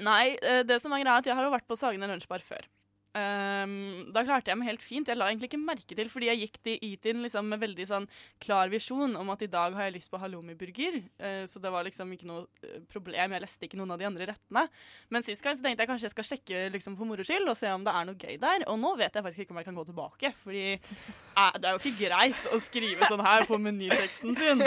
nei, 0.00 0.36
eh, 0.42 0.62
det 0.66 0.80
som 0.82 0.92
er 0.94 1.04
greia 1.04 1.18
er 1.18 1.24
at 1.24 1.30
jeg 1.30 1.38
har 1.38 1.46
jo 1.46 1.52
vært 1.54 1.68
på 1.70 1.78
Sagene 1.78 2.08
lunsjbar 2.10 2.42
før. 2.44 2.66
Um, 3.10 4.06
da 4.14 4.22
klarte 4.22 4.52
jeg 4.52 4.58
meg 4.60 4.68
helt 4.68 4.84
fint. 4.84 5.08
Jeg 5.10 5.18
la 5.18 5.26
egentlig 5.30 5.48
ikke 5.50 5.58
merke 5.58 5.96
til, 5.98 6.10
fordi 6.12 6.28
jeg 6.28 6.42
gikk 6.44 6.58
til 6.62 6.84
Eatin 6.86 7.24
liksom 7.24 7.48
med 7.50 7.62
veldig 7.62 7.86
sånn 7.90 8.06
klar 8.42 8.70
visjon 8.70 9.16
om 9.18 9.32
at 9.34 9.42
i 9.42 9.50
dag 9.50 9.74
har 9.74 9.88
jeg 9.88 9.96
lyst 9.96 10.12
på 10.12 10.20
halloumi-burger. 10.22 11.00
Eh, 11.18 11.42
så 11.50 11.62
det 11.62 11.72
var 11.74 11.86
liksom 11.86 12.12
ikke 12.14 12.28
noe 12.30 12.44
eh, 12.62 12.78
problem. 12.92 13.34
Jeg 13.34 13.44
leste 13.44 13.66
ikke 13.66 13.80
noen 13.80 13.96
av 13.96 14.02
de 14.02 14.06
andre 14.06 14.30
rettene. 14.30 14.66
Men 15.10 15.26
sist 15.26 15.42
gang 15.42 15.58
så 15.58 15.66
tenkte 15.66 15.82
jeg 15.82 15.90
kanskje 15.90 16.10
jeg 16.10 16.14
skal 16.14 16.28
sjekke 16.30 16.62
liksom 16.76 16.98
for 17.00 17.10
moro 17.10 17.26
skyld 17.26 17.50
og 17.50 17.58
se 17.58 17.72
om 17.74 17.86
det 17.86 17.96
er 17.96 18.06
noe 18.06 18.20
gøy 18.20 18.38
der. 18.46 18.66
Og 18.70 18.78
nå 18.78 18.94
vet 19.00 19.18
jeg 19.18 19.26
faktisk 19.26 19.46
ikke 19.46 19.56
om 19.56 19.62
jeg 19.62 19.70
kan 19.70 19.80
gå 19.80 19.86
tilbake, 19.90 20.32
fordi 20.44 20.66
eh, 20.76 21.52
det 21.58 21.66
er 21.66 21.74
jo 21.74 21.82
ikke 21.82 21.98
greit 22.04 22.50
å 22.54 22.62
skrive 22.62 23.10
sånn 23.10 23.26
her 23.26 23.48
på 23.50 23.58
menyteksten 23.58 24.38
sin. 24.38 24.66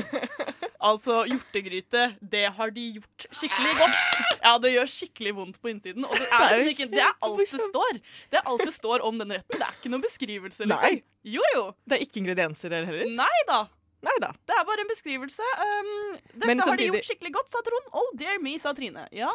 Altså, 0.83 1.21
hjortegryte, 1.29 2.09
det 2.19 2.43
har 2.57 2.73
de 2.75 2.81
gjort 2.97 3.27
skikkelig 3.31 3.75
godt. 3.79 4.32
Ja, 4.43 4.57
det 4.59 4.73
gjør 4.73 4.89
skikkelig 4.91 5.35
vondt 5.37 5.61
på 5.63 5.71
innsiden. 5.71 6.03
Og 6.07 6.13
det 6.17 6.27
er, 6.27 6.33
Det 6.37 6.49
er 6.59 6.65
liksom 6.67 6.73
ikke, 6.73 6.89
det 6.95 7.03
er 7.05 7.13
alt 7.29 7.39
det 7.39 7.69
står. 7.69 8.01
Det 8.33 8.41
er 8.41 8.49
alt 8.53 8.65
det 8.67 8.73
står 8.75 9.05
om 9.07 9.21
den 9.23 9.31
retten. 9.37 9.55
Det 9.59 9.67
er 9.69 9.77
ikke 9.79 9.93
noen 9.93 10.03
beskrivelse, 10.03 10.67
liksom. 10.67 10.83
Nei. 10.83 11.03
Jo, 11.23 11.45
jo. 11.55 11.69
Det 11.87 11.97
er 11.97 12.03
ikke 12.05 12.19
ingredienser 12.23 12.75
her 12.75 12.85
heller. 12.89 13.07
Nei 13.23 13.39
da. 13.47 13.63
Neida. 14.03 14.33
Det 14.43 14.51
er 14.51 14.65
bare 14.67 14.83
en 14.83 14.89
beskrivelse. 14.91 15.45
Um, 15.63 15.91
dette 16.33 16.47
Men 16.49 16.59
har 16.59 16.75
de 16.75 16.87
gjort 16.89 17.07
skikkelig 17.07 17.31
godt, 17.37 17.51
sa 17.53 17.61
Trond. 17.63 17.85
Oh, 17.95 18.09
dear 18.19 18.41
me, 18.43 18.57
sa 18.59 18.73
Trine. 18.75 19.05
Ja, 19.15 19.29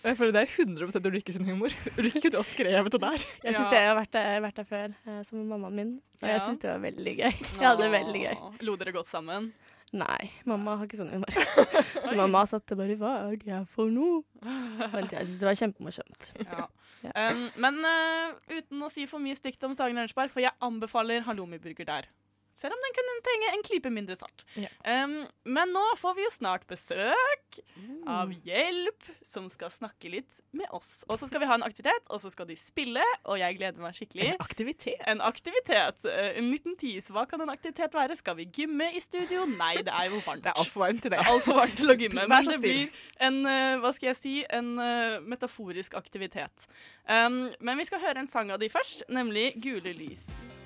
Jeg 0.00 0.16
føler 0.16 0.32
det 0.32 0.44
er 0.46 0.54
100 0.64 1.04
Ulrikke 1.10 1.34
sin 1.34 1.44
humor. 1.44 1.68
Ulrikke, 1.98 2.22
kunne 2.24 2.40
ha 2.40 2.46
skrevet 2.48 2.96
det 2.96 3.02
der. 3.04 3.26
Jeg 3.44 3.52
syns 3.58 3.68
Ja. 3.68 3.76
jeg 3.82 3.90
har 3.90 3.98
vært 4.00 4.12
der, 4.16 4.40
vært 4.46 4.62
der 4.62 4.68
før, 4.70 4.94
som 5.04 5.28
sammen 5.28 5.50
mammaen 5.52 5.76
min. 5.76 5.92
Og 6.22 6.28
jeg 6.30 6.38
Ja. 6.40 6.46
syns 6.46 6.62
det 6.64 6.70
var 6.72 6.80
veldig 6.86 7.14
gøy. 7.20 7.32
Jeg 7.60 7.68
hadde 7.68 7.82
det 7.84 7.92
veldig 7.98 8.22
gøy. 8.24 8.64
Lo 8.64 8.76
dere 8.80 8.92
godt 8.96 9.10
sammen? 9.12 9.52
Nei, 9.94 10.30
mamma 10.48 10.74
har 10.80 10.88
ikke 10.88 10.98
sånn 10.98 11.12
humor. 11.14 11.36
Så 12.06 12.16
mamma 12.18 12.42
satt 12.50 12.72
og 12.74 12.80
bare 12.80 12.96
Hva 12.98 13.12
er 13.28 13.36
det 13.38 13.52
her 13.52 13.66
for 13.68 13.92
noe? 13.92 14.24
Men 14.42 15.06
jeg 15.06 15.28
syns 15.28 15.38
det 15.42 15.50
var 15.50 15.60
kjempemorsomt. 15.60 16.32
Ja. 16.48 16.66
Ja. 17.04 17.10
Um, 17.34 17.50
men 17.60 17.82
uh, 17.84 18.30
uten 18.48 18.80
å 18.80 18.88
si 18.88 19.02
for 19.04 19.20
mye 19.20 19.36
stygt 19.36 19.60
om 19.66 19.74
Sagen 19.76 19.98
Lunsjbar, 20.00 20.30
for 20.32 20.40
jeg 20.40 20.56
anbefaler 20.64 21.26
halloumiburger 21.26 21.84
der. 21.84 22.06
Selv 22.54 22.76
om 22.76 22.82
den 22.84 22.94
kunne 22.94 23.14
trenge 23.26 23.48
en 23.56 23.62
klype 23.66 23.90
mindre 23.90 24.14
salt. 24.16 24.44
Ja. 24.54 24.68
Um, 25.04 25.16
men 25.44 25.72
nå 25.74 25.82
får 25.98 26.14
vi 26.14 26.22
jo 26.22 26.30
snart 26.30 26.66
besøk 26.70 27.58
av 28.06 28.30
Hjelp, 28.46 29.02
som 29.26 29.48
skal 29.50 29.72
snakke 29.74 30.10
litt 30.12 30.40
med 30.54 30.68
oss. 30.76 31.04
Og 31.10 31.18
så 31.18 31.26
skal 31.26 31.42
vi 31.42 31.48
ha 31.50 31.56
en 31.58 31.64
aktivitet, 31.66 32.06
og 32.14 32.20
så 32.22 32.30
skal 32.30 32.46
de 32.46 32.56
spille, 32.58 33.02
og 33.24 33.38
jeg 33.40 33.58
gleder 33.58 33.82
meg 33.82 33.96
skikkelig. 33.98 34.28
En 34.34 34.44
aktivitet. 34.44 35.02
En 35.10 35.20
aktivitet. 35.24 36.04
eh, 36.06 36.38
En 36.38 36.50
liten 36.52 36.76
tease. 36.80 37.10
Hva 37.14 37.26
kan 37.30 37.40
en 37.42 37.50
aktivitet 37.50 37.94
være? 37.94 38.16
Skal 38.16 38.36
vi 38.36 38.46
gymme 38.46 38.90
i 38.94 39.00
studio? 39.02 39.44
Nei, 39.58 39.76
det 39.82 39.92
er 39.92 40.10
jo 40.12 40.20
varmt. 40.26 40.44
Det 40.44 40.52
er 40.54 40.60
altfor 40.62 40.86
varmt 40.86 41.02
til 41.02 41.10
det. 41.14 41.18
Altfor 41.26 41.58
varmt 41.60 41.76
til 41.76 41.90
å 41.90 41.98
gymme. 41.98 42.26
Men 42.28 42.44
det 42.44 42.60
blir 42.62 42.90
en, 43.18 43.40
eh, 43.46 43.76
hva 43.82 43.92
skal 43.94 44.12
jeg 44.12 44.16
si, 44.20 44.34
en 44.50 44.78
eh, 44.78 45.18
metaforisk 45.20 45.94
aktivitet. 45.94 46.68
Um, 47.08 47.50
men 47.60 47.78
vi 47.78 47.84
skal 47.84 48.00
høre 48.00 48.18
en 48.22 48.30
sang 48.30 48.50
av 48.54 48.58
de 48.62 48.68
først, 48.68 49.08
nemlig 49.08 49.54
'Gule 49.60 49.92
lys'. 49.94 50.63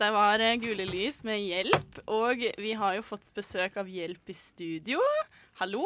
Det 0.00 0.08
var 0.14 0.40
eh, 0.40 0.54
Gule 0.60 0.86
lys 0.88 1.18
med 1.28 1.42
hjelp, 1.44 1.98
og 2.08 2.40
vi 2.62 2.72
har 2.78 2.94
jo 2.96 3.02
fått 3.04 3.26
besøk 3.36 3.74
av 3.80 3.88
hjelp 3.90 4.30
i 4.32 4.36
studio. 4.36 5.00
Hallo, 5.60 5.82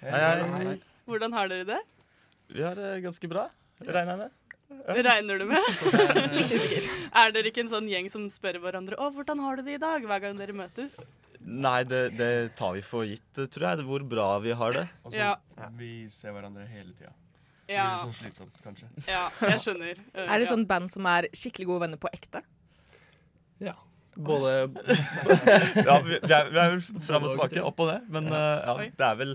Hei, 0.00 0.10
hei. 0.10 0.72
hvordan 1.06 1.32
har 1.36 1.50
dere 1.52 1.66
det? 1.68 1.78
Vi 2.50 2.64
har 2.66 2.74
det 2.78 2.96
ganske 3.04 3.28
bra, 3.30 3.46
regner 3.86 4.16
jeg 4.16 4.22
med. 4.24 4.40
Regner 5.06 5.38
du 5.38 5.44
med? 5.52 5.68
Litt 6.34 6.50
usikker. 6.50 6.88
Er 7.14 7.34
dere 7.36 7.52
ikke 7.52 7.62
en 7.62 7.70
sånn 7.70 7.86
gjeng 7.88 8.08
som 8.10 8.24
spør 8.32 8.58
hverandre 8.64 8.98
å, 8.98 9.06
hvordan 9.14 9.38
har 9.44 9.60
du 9.60 9.68
det 9.68 9.76
i 9.78 9.82
dag, 9.84 10.02
hver 10.08 10.24
gang 10.24 10.40
dere 10.40 10.56
møtes? 10.56 10.96
Nei, 11.44 11.84
det, 11.86 12.02
det 12.18 12.30
tar 12.58 12.74
vi 12.74 12.82
for 12.82 13.06
gitt, 13.06 13.28
tror 13.54 13.68
jeg, 13.68 13.84
hvor 13.86 14.02
bra 14.08 14.26
vi 14.42 14.56
har 14.56 14.74
det. 14.80 14.86
Og 15.04 15.12
så 15.14 15.20
Ja. 15.20 15.34
Vi 15.78 15.92
ser 16.10 16.34
hverandre 16.34 16.66
hele 16.66 16.90
tida. 16.98 17.12
Det 17.68 17.78
Ja, 17.78 17.86
blir 18.02 18.10
sånn 18.10 18.18
slitsomt, 18.18 18.56
kanskje. 18.64 18.88
ja 19.08 19.28
jeg 19.46 19.62
skjønner. 19.62 20.00
Uh, 20.10 20.24
Er 20.26 20.34
det 20.42 20.48
ja. 20.48 20.50
sånn 20.50 20.66
band 20.68 20.90
som 20.92 21.06
er 21.08 21.30
skikkelig 21.32 21.68
gode 21.70 21.84
venner 21.86 22.00
på 22.02 22.10
ekte? 22.12 22.42
Ja. 23.62 23.74
Både 24.14 24.52
Ja, 25.88 25.98
vi, 26.04 26.20
vi, 26.22 26.32
er, 26.32 26.50
vi 26.50 26.60
er 26.62 26.74
vel 26.76 26.82
fram 26.82 27.26
og 27.26 27.34
tilbake, 27.34 27.64
opp 27.66 27.82
det, 27.90 27.98
men 28.14 28.30
eh, 28.30 28.68
ja, 28.68 28.76
det 28.94 29.08
er 29.08 29.18
vel 29.18 29.34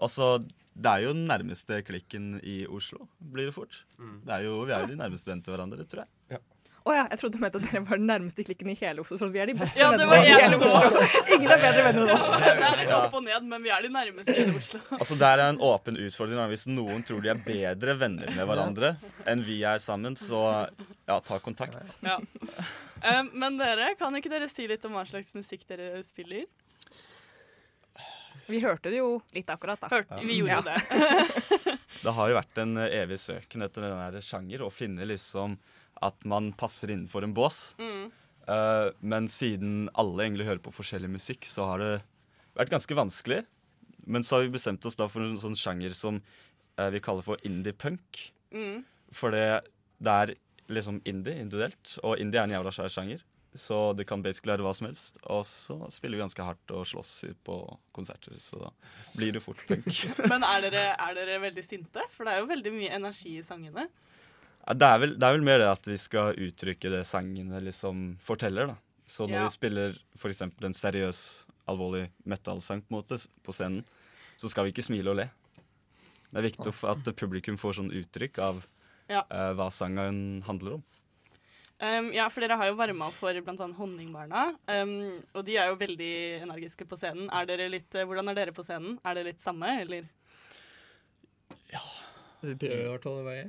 Altså, 0.00 0.36
det 0.76 0.92
er 0.92 1.04
jo 1.04 1.14
den 1.16 1.26
nærmeste 1.28 1.82
klikken 1.84 2.36
i 2.44 2.62
Oslo, 2.68 3.06
blir 3.20 3.50
det 3.50 3.54
fort. 3.56 3.82
Mm. 4.00 4.20
Det 4.24 4.32
er 4.38 4.44
jo, 4.46 4.60
vi 4.64 4.72
er 4.72 4.84
jo 4.84 4.92
de 4.92 5.00
nærmeste 5.00 5.28
vennene 5.28 5.44
til 5.44 5.52
hverandre, 5.52 5.84
tror 5.88 6.04
jeg. 6.04 6.40
Å 6.86 6.92
ja, 6.94 7.04
jeg 7.10 7.18
trodde 7.18 7.34
du 7.34 7.42
mente 7.42 7.58
at 7.58 7.64
dere 7.66 7.80
var 7.82 7.98
den 7.98 8.06
nærmeste 8.06 8.44
klikken 8.46 8.68
i 8.70 8.76
hele 8.78 9.02
Oslo. 9.02 9.16
Så 9.18 9.26
vi 9.34 9.40
er 9.42 9.50
de 9.50 9.56
beste 9.58 9.80
Ja, 9.80 9.88
det 9.90 10.04
vennene 10.06 10.12
var 10.12 10.22
i 10.22 10.36
hele 10.38 10.58
Oslo. 10.68 11.00
Ingen 11.34 11.50
er 11.50 11.62
bedre 11.64 11.82
venner 11.82 12.04
enn 12.04 12.12
oss. 12.14 12.28
Det 12.38 12.52
er 12.52 12.76
litt 12.78 12.92
opp 12.94 13.16
og 13.18 13.24
ned, 13.26 13.48
men 13.50 13.64
vi 13.64 13.72
er 13.74 13.82
de 13.82 13.90
nærmeste 13.90 14.36
i 14.38 14.44
Oslo. 14.52 14.80
Altså, 15.00 15.18
Der 15.18 15.42
er 15.42 15.50
en 15.50 15.58
åpen 15.66 15.98
utfordring. 15.98 16.38
Hvis 16.52 16.68
noen 16.70 17.02
tror 17.08 17.24
de 17.24 17.32
er 17.34 17.40
bedre 17.42 17.96
venner 17.98 18.30
med 18.36 18.46
hverandre 18.52 18.92
enn 19.26 19.42
vi 19.48 19.58
er 19.66 19.82
sammen, 19.82 20.14
så 20.20 20.44
ja, 20.70 21.18
ta 21.26 21.40
kontakt. 21.42 21.98
Ja. 22.06 22.20
Um, 23.04 23.28
men 23.36 23.58
dere, 23.60 23.90
kan 24.00 24.14
ikke 24.16 24.30
dere 24.32 24.48
si 24.50 24.66
litt 24.70 24.84
om 24.88 24.94
hva 24.96 25.04
slags 25.08 25.34
musikk 25.36 25.66
dere 25.68 26.00
spiller? 26.06 26.46
Vi 28.46 28.60
hørte 28.62 28.92
det 28.92 29.00
jo 29.00 29.16
litt 29.34 29.48
akkurat, 29.50 29.80
da. 29.82 29.90
Hørte, 29.90 30.20
vi 30.22 30.38
gjorde 30.38 30.60
Ja. 30.60 30.62
det. 30.62 31.78
Det 32.04 32.12
har 32.12 32.28
jo 32.28 32.36
vært 32.36 32.58
en 32.60 32.76
eh, 32.76 32.92
evig 33.00 33.16
søken 33.18 33.64
etter 33.64 33.82
den 33.86 33.96
der 34.14 34.22
sjanger, 34.22 34.62
å 34.66 34.70
finne 34.70 35.06
liksom 35.08 35.56
at 36.04 36.26
man 36.28 36.50
passer 36.52 36.92
innenfor 36.92 37.24
en 37.24 37.32
bås. 37.34 37.72
Mm. 37.80 38.10
Uh, 38.46 38.92
men 39.00 39.26
siden 39.32 39.88
alle 39.98 40.26
egentlig 40.26 40.46
hører 40.46 40.60
på 40.62 40.74
forskjellig 40.76 41.08
musikk, 41.16 41.48
så 41.48 41.70
har 41.72 41.80
det 41.82 41.92
vært 42.58 42.74
ganske 42.74 42.98
vanskelig. 42.98 43.40
Men 44.06 44.22
så 44.22 44.36
har 44.36 44.44
vi 44.44 44.52
bestemt 44.58 44.84
oss 44.86 44.98
da 45.00 45.08
for 45.10 45.24
en 45.24 45.38
sånn 45.40 45.56
sjanger 45.58 45.96
som 45.98 46.20
uh, 46.20 46.88
vi 46.94 47.00
kaller 47.02 47.24
for 47.26 47.40
indie-punk. 47.48 48.20
Mm. 48.54 48.84
For 49.16 49.34
det, 49.34 49.46
det 50.04 50.18
er 50.26 50.34
liksom 50.68 51.00
indie 51.04 51.38
individuelt, 51.40 51.96
og 52.02 52.18
indie 52.22 52.40
er 52.40 52.48
en 52.48 52.54
jævla 52.56 52.72
svær 52.74 52.92
sjanger. 52.92 53.22
Så 53.56 53.76
det 53.96 54.04
kan 54.04 54.20
basically 54.20 54.52
være 54.52 54.66
hva 54.66 54.72
som 54.76 54.86
helst. 54.90 55.16
Og 55.32 55.44
så 55.48 55.78
spiller 55.94 56.18
vi 56.18 56.24
ganske 56.26 56.44
hardt 56.44 56.72
og 56.76 56.82
slåss 56.90 57.12
på 57.46 57.54
konserter, 57.96 58.36
så 58.42 58.58
da 58.66 58.70
blir 59.16 59.32
det 59.32 59.40
fort 59.44 59.62
punk. 59.68 59.86
Men 60.30 60.44
er 60.44 60.66
dere, 60.66 60.82
er 61.00 61.14
dere 61.16 61.38
veldig 61.46 61.64
sinte? 61.64 62.04
For 62.12 62.28
det 62.28 62.34
er 62.34 62.42
jo 62.42 62.50
veldig 62.50 62.72
mye 62.74 62.90
energi 62.98 63.38
i 63.38 63.44
sangene. 63.46 63.86
Det 64.66 64.82
er, 64.90 64.98
vel, 64.98 65.14
det 65.16 65.22
er 65.24 65.36
vel 65.38 65.46
mer 65.46 65.62
det 65.62 65.70
at 65.70 65.88
vi 65.88 65.96
skal 66.02 66.36
uttrykke 66.42 66.90
det 66.90 67.04
sangene 67.06 67.60
liksom 67.62 68.16
forteller, 68.20 68.74
da. 68.74 68.76
Så 69.06 69.28
når 69.30 69.38
Ja. 69.38 69.42
vi 69.46 69.54
spiller 69.54 69.98
f.eks. 70.18 70.40
en 70.42 70.74
seriøs, 70.74 71.20
alvorlig 71.70 72.08
metal-sang 72.26 72.82
på, 72.90 73.00
på 73.46 73.52
scenen, 73.54 73.84
så 74.36 74.50
skal 74.50 74.66
vi 74.66 74.72
ikke 74.74 74.82
smile 74.84 75.12
og 75.14 75.20
le. 75.22 75.28
Det 76.26 76.40
er 76.42 76.48
viktig 76.50 76.72
at 76.90 77.08
publikum 77.16 77.56
får 77.56 77.78
sånn 77.78 77.92
uttrykk 77.94 78.40
av 78.42 78.58
Ja. 79.10 79.22
uh, 79.30 79.52
hva 79.58 79.68
sangen 79.70 80.42
handler 80.46 80.78
om. 80.78 80.84
Um, 81.76 82.06
ja, 82.16 82.24
for 82.32 82.40
dere 82.40 82.56
har 82.56 82.70
jo 82.70 82.76
varma 82.78 83.10
opp 83.10 83.16
for 83.18 83.36
bl.a. 83.44 83.66
Honningbarna. 83.76 84.46
Um, 84.72 84.94
og 85.36 85.42
de 85.44 85.58
er 85.60 85.68
jo 85.68 85.76
veldig 85.80 86.12
energiske 86.46 86.86
på 86.88 86.96
scenen. 86.96 87.28
Er 87.36 87.44
dere 87.50 87.66
litt, 87.68 87.90
uh, 87.94 88.06
hvordan 88.08 88.32
er 88.32 88.38
dere 88.38 88.54
på 88.56 88.64
scenen? 88.64 88.96
Er 89.04 89.18
det 89.18 89.26
litt 89.28 89.44
samme, 89.44 89.74
eller? 89.82 90.08
Vi 92.46 92.54
prøver 92.54 92.82
i 92.84 92.88
hvert 92.92 93.04
fall 93.06 93.20
å 93.20 93.26
veie. 93.26 93.46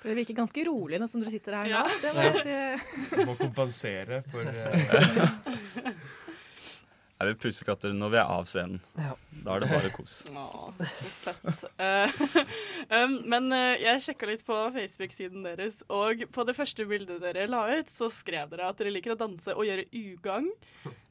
For 0.00 0.08
det 0.10 0.16
virker 0.20 0.36
ganske 0.38 0.64
rolig 0.68 0.98
nå 1.00 1.06
som 1.10 1.22
dere 1.22 1.32
sitter 1.34 1.56
her 1.58 1.70
Ja. 1.70 1.82
nå. 1.86 1.98
Det 2.02 2.14
må 2.14 2.24
jeg 2.26 2.42
si. 2.46 3.24
Må 3.28 3.36
kompensere 3.40 4.22
for 4.30 4.46
eh, 4.50 4.96
Jeg 7.16 7.30
vil 7.30 7.36
pusekatter 7.40 7.94
når 7.96 8.10
vi 8.12 8.18
er 8.20 8.28
av 8.28 8.48
scenen. 8.48 8.80
Ja. 9.00 9.14
Da 9.44 9.54
er 9.54 9.62
det 9.62 9.68
bare 9.70 9.90
kos. 9.94 10.18
Å, 10.36 10.72
så 10.84 11.08
søtt. 11.12 11.62
Eh, 11.80 12.18
um, 12.96 13.14
men 13.32 13.48
eh, 13.56 13.80
jeg 13.80 14.02
sjekka 14.04 14.28
litt 14.28 14.44
på 14.44 14.58
Facebook-siden 14.74 15.46
deres, 15.46 15.80
og 15.88 16.26
på 16.32 16.44
det 16.48 16.56
første 16.58 16.84
bildet 16.88 17.22
dere 17.24 17.46
la 17.48 17.62
ut, 17.72 17.92
så 17.92 18.10
skrev 18.12 18.52
dere 18.52 18.68
at 18.68 18.80
dere 18.82 18.92
liker 18.92 19.14
å 19.14 19.20
danse 19.20 19.54
og 19.56 19.64
gjøre 19.64 19.88
ugagn. 19.96 20.50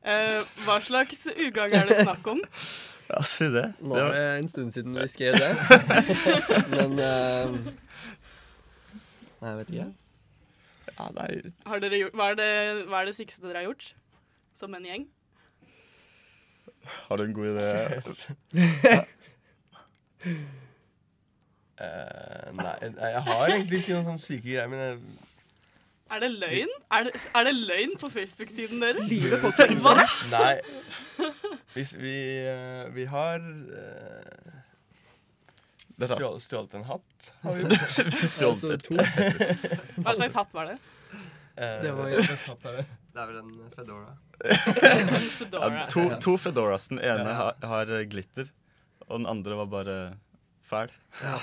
Uh, 0.06 0.46
hva 0.68 0.78
slags 0.86 1.26
ugagn 1.34 1.74
er 1.82 1.90
det 1.90 2.04
snakk 2.04 2.36
om? 2.36 2.44
Ja, 3.06 3.20
si 3.22 3.46
det. 3.54 3.68
Nå 3.86 4.00
er 4.02 4.08
det 4.10 4.22
en 4.40 4.48
stund 4.50 4.74
siden 4.74 4.96
vi 4.98 5.04
skrev 5.14 5.36
det. 5.38 5.52
Men 6.72 6.96
uh, 6.98 7.52
Nei, 9.46 9.52
jeg 9.52 9.60
vet 9.60 9.70
ikke. 9.76 9.86
ja, 10.88 11.10
nei, 11.20 11.28
Har 11.70 11.84
dere 11.84 12.00
gjort, 12.02 12.16
hva, 12.18 12.32
er 12.34 12.40
det, 12.40 12.48
hva 12.90 13.04
er 13.04 13.12
det 13.12 13.14
sykeste 13.20 13.46
dere 13.46 13.62
har 13.62 13.68
gjort? 13.68 13.92
Som 14.58 14.74
en 14.74 14.90
gjeng? 14.90 15.06
Har 17.10 17.18
du 17.18 17.24
en 17.24 17.34
god 17.34 17.48
idé? 17.52 17.68
Uh, 21.76 22.52
nei, 22.56 22.90
nei, 22.96 23.10
jeg 23.12 23.22
har 23.26 23.50
egentlig 23.52 23.80
ikke 23.82 23.96
noen 23.98 24.06
sånne 24.08 24.22
syke 24.24 24.46
greier, 24.46 24.70
men 24.72 24.80
jeg, 24.80 25.00
Er 26.16 26.22
det 26.24 26.30
løgn? 26.40 26.70
Er 26.96 27.08
det, 27.10 27.12
er 27.36 27.48
det 27.50 27.54
løgn 27.58 27.96
på 28.00 28.08
Facebook-siden 28.14 28.80
deres? 28.86 29.10
Livet 29.12 29.42
folk 29.44 29.58
på 29.60 29.66
Hva? 29.84 30.06
Nei. 30.32 30.54
Hvis 31.76 31.92
vi, 32.00 32.14
eh, 32.48 32.86
vi 32.96 33.04
har 33.12 33.44
uh, 33.44 34.54
Det 36.00 36.08
rart. 36.08 36.16
stjålet, 36.22 36.46
stjålet 36.46 36.78
en 36.80 36.86
hatt. 36.94 37.28
Har 37.44 37.58
vi 37.58 37.66
gjort. 37.66 37.76
Stjålet 38.38 38.64
Altså, 38.64 38.78
to. 38.86 38.96
Hva 40.06 40.16
slags 40.22 40.38
hatt 40.40 40.56
var 40.56 40.72
det? 40.72 40.78
Uh, 41.60 41.76
Det 41.84 41.92
var- 42.00 42.14
jo 42.14 42.24
slags 42.30 42.48
hatt 42.54 42.70
er 42.72 42.80
det? 42.80 42.86
Det 43.16 43.24
er 43.26 43.28
vel 43.34 43.42
en 43.42 43.52
Fedora. 43.76 44.16
Ja, 45.56 45.86
to, 45.90 46.10
to 46.22 46.38
fedoras. 46.38 46.90
Den 46.92 47.00
ene 47.00 47.34
har, 47.38 47.56
har 47.64 47.92
glitter, 48.10 48.50
og 49.08 49.20
den 49.20 49.28
andre 49.32 49.60
var 49.64 49.70
bare 49.72 49.98
fæl. 50.68 50.92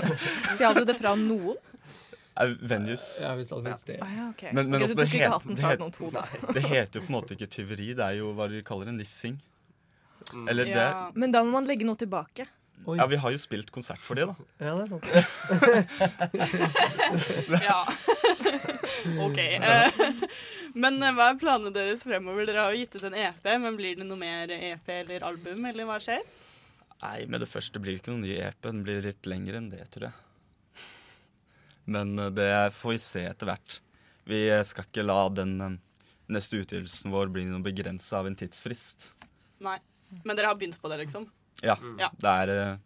Stjal 0.54 0.80
du 0.80 0.84
det 0.88 0.98
fra 1.00 1.14
noen? 1.18 1.56
Venues. 2.60 3.20
Ja, 3.20 3.34
hvis 3.36 3.48
det 3.50 3.56
hadde 3.56 3.66
vært 3.68 3.82
sted. 3.82 4.00
Ah, 4.00 4.12
ja, 4.16 4.28
okay. 4.30 4.52
Men, 4.56 4.70
men 4.70 4.80
okay, 4.80 4.86
altså, 4.86 4.96
det, 4.96 5.08
het, 5.12 5.46
det, 5.48 5.64
het, 5.68 5.80
to, 5.92 6.10
det 6.56 6.62
heter 6.64 7.00
jo 7.00 7.04
på 7.04 7.10
en 7.10 7.16
måte 7.18 7.36
ikke 7.36 7.50
tyveri, 7.52 7.92
det 7.98 8.06
er 8.06 8.18
jo 8.22 8.32
hva 8.36 8.48
de 8.52 8.62
kaller 8.66 8.88
en 8.92 8.98
lissing. 9.00 9.36
Mm. 10.32 10.48
Eller 10.48 10.64
det 10.70 10.80
Ja. 10.80 11.10
Men 11.14 11.32
da 11.34 11.42
må 11.44 11.50
man 11.58 11.68
legge 11.68 11.84
noe 11.86 11.98
tilbake. 12.00 12.48
Oi. 12.82 12.96
Ja, 12.98 13.06
vi 13.06 13.16
har 13.20 13.30
jo 13.30 13.38
spilt 13.38 13.70
konsert 13.70 14.00
for 14.02 14.18
det, 14.18 14.26
da. 14.26 14.34
Ja, 14.58 14.74
det 14.74 14.82
er 14.82 14.88
sant. 14.90 15.06
Ja. 17.62 17.86
OK. 19.22 19.38
Men 20.74 21.02
eh, 21.02 21.12
hva 21.16 21.30
er 21.32 21.38
planene 21.40 21.72
deres 21.74 22.04
fremover? 22.06 22.46
Dere 22.48 22.64
har 22.66 22.74
jo 22.74 22.80
gitt 22.82 22.96
ut 22.96 23.04
en 23.08 23.16
EP, 23.18 23.44
men 23.60 23.76
blir 23.78 23.98
det 23.98 24.06
noe 24.08 24.18
mer 24.20 24.52
EP 24.56 24.88
eller 24.94 25.24
album, 25.28 25.64
eller 25.68 25.88
hva 25.88 25.98
skjer? 26.02 26.22
Nei, 27.02 27.24
med 27.26 27.42
det 27.42 27.50
første 27.50 27.80
blir 27.82 27.96
det 27.96 28.02
ikke 28.02 28.12
noen 28.14 28.24
ny 28.26 28.36
EP. 28.38 28.58
Den 28.64 28.82
blir 28.86 29.02
litt 29.04 29.26
lengre 29.28 29.58
enn 29.58 29.70
det, 29.72 29.84
tror 29.94 30.08
jeg. 30.08 30.84
Men 31.92 32.14
eh, 32.18 32.30
det 32.34 32.50
får 32.78 32.94
vi 32.94 33.00
se 33.02 33.24
etter 33.28 33.50
hvert. 33.50 33.80
Vi 34.30 34.44
eh, 34.48 34.62
skal 34.66 34.86
ikke 34.88 35.04
la 35.06 35.18
den 35.34 35.56
neste 36.32 36.62
utgivelsen 36.62 37.12
vår 37.12 37.32
bli 37.34 37.44
noe 37.50 37.60
begrensa 37.64 38.20
av 38.22 38.30
en 38.30 38.38
tidsfrist. 38.38 39.10
Nei. 39.62 39.76
Men 40.22 40.36
dere 40.36 40.52
har 40.52 40.56
begynt 40.60 40.78
på 40.80 40.88
det, 40.92 41.00
liksom? 41.04 41.26
Ja, 41.64 41.76
Ja. 42.00 42.08
Det, 42.18 42.30
er, 42.46 42.78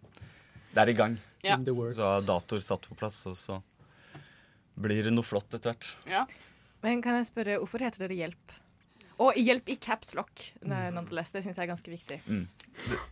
det 0.73 0.83
er 0.83 0.90
i 0.90 0.97
gang. 0.97 1.16
Ja. 1.43 1.55
In 1.57 1.64
the 1.66 1.75
works. 1.76 1.97
Så 1.99 2.07
har 2.07 2.25
datoer 2.26 2.62
satt 2.64 2.87
på 2.88 2.97
plass, 2.99 3.21
og 3.31 3.37
så 3.38 3.61
blir 4.76 5.07
det 5.07 5.12
noe 5.14 5.25
flott 5.26 5.55
etter 5.57 5.73
hvert. 5.73 5.88
Ja. 6.11 6.25
Men 6.85 7.02
kan 7.04 7.16
jeg 7.18 7.30
spørre, 7.30 7.59
hvorfor 7.62 7.83
heter 7.83 8.04
dere 8.04 8.18
Hjelp? 8.18 8.54
Og 9.25 9.38
Hjelp 9.40 9.71
i 9.73 9.78
caps 9.80 10.12
lock. 10.16 10.45
Nonetheless, 10.66 11.33
det 11.33 11.47
syns 11.47 11.56
jeg 11.56 11.64
er 11.64 11.73
ganske 11.73 11.92
viktig. 11.92 12.21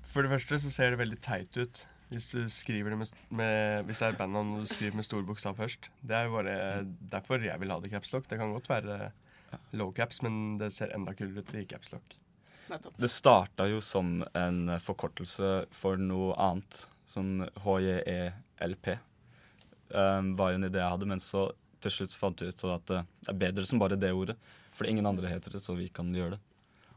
For 0.04 0.24
det 0.24 0.32
første 0.34 0.60
så 0.60 0.72
ser 0.72 0.92
det 0.92 1.00
veldig 1.00 1.20
teit 1.24 1.56
ut 1.56 1.84
hvis 2.12 2.30
du 2.34 2.50
skriver 2.52 2.92
det 2.92 2.98
med, 3.00 3.12
med 3.34 3.86
Hvis 3.88 3.98
det 4.02 4.08
er 4.10 4.18
bandnavn 4.18 4.52
og 4.54 4.64
du 4.64 4.70
skriver 4.70 4.98
med 4.98 5.06
stor 5.06 5.22
bokstav 5.26 5.56
først. 5.58 5.88
Det 6.04 6.16
er 6.16 6.28
jo 6.28 6.36
bare 6.36 6.84
derfor 7.10 7.42
jeg 7.42 7.60
vil 7.60 7.72
ha 7.72 7.78
det 7.80 7.90
i 7.90 7.94
caps 7.94 8.12
lock. 8.12 8.28
Det 8.30 8.38
kan 8.38 8.52
godt 8.52 8.68
være 8.70 9.10
low 9.72 9.92
caps, 9.92 10.20
men 10.22 10.58
det 10.60 10.72
ser 10.74 10.92
enda 10.94 11.14
kulere 11.16 11.42
ut 11.42 11.54
i 11.56 11.64
caps 11.70 11.90
lock. 11.92 12.16
Det 12.96 13.10
starta 13.10 13.66
jo 13.68 13.80
som 13.84 14.22
en 14.34 14.76
forkortelse 14.80 15.66
for 15.74 16.00
noe 16.00 16.36
annet. 16.40 16.84
Sånn 17.08 17.44
HJELP. 17.64 18.94
Um, 19.94 20.32
var 20.38 20.52
jo 20.52 20.58
en 20.58 20.66
idé 20.66 20.80
jeg 20.80 20.94
hadde, 20.94 21.08
men 21.08 21.20
så 21.22 21.48
til 21.84 21.92
slutt 21.98 22.12
fant 22.18 22.38
vi 22.42 22.48
ut 22.50 22.58
så 22.64 22.68
at 22.78 22.86
det 22.90 23.00
er 23.30 23.36
bedre 23.44 23.64
som 23.68 23.78
bare 23.82 23.96
det 24.00 24.10
ordet. 24.16 24.36
For 24.74 24.84
ingen 24.90 25.06
andre 25.06 25.26
heter 25.30 25.50
det, 25.54 25.60
så 25.62 25.70
vi 25.78 25.86
kan 25.94 26.06
gjøre 26.16 26.32
det. 26.34 26.40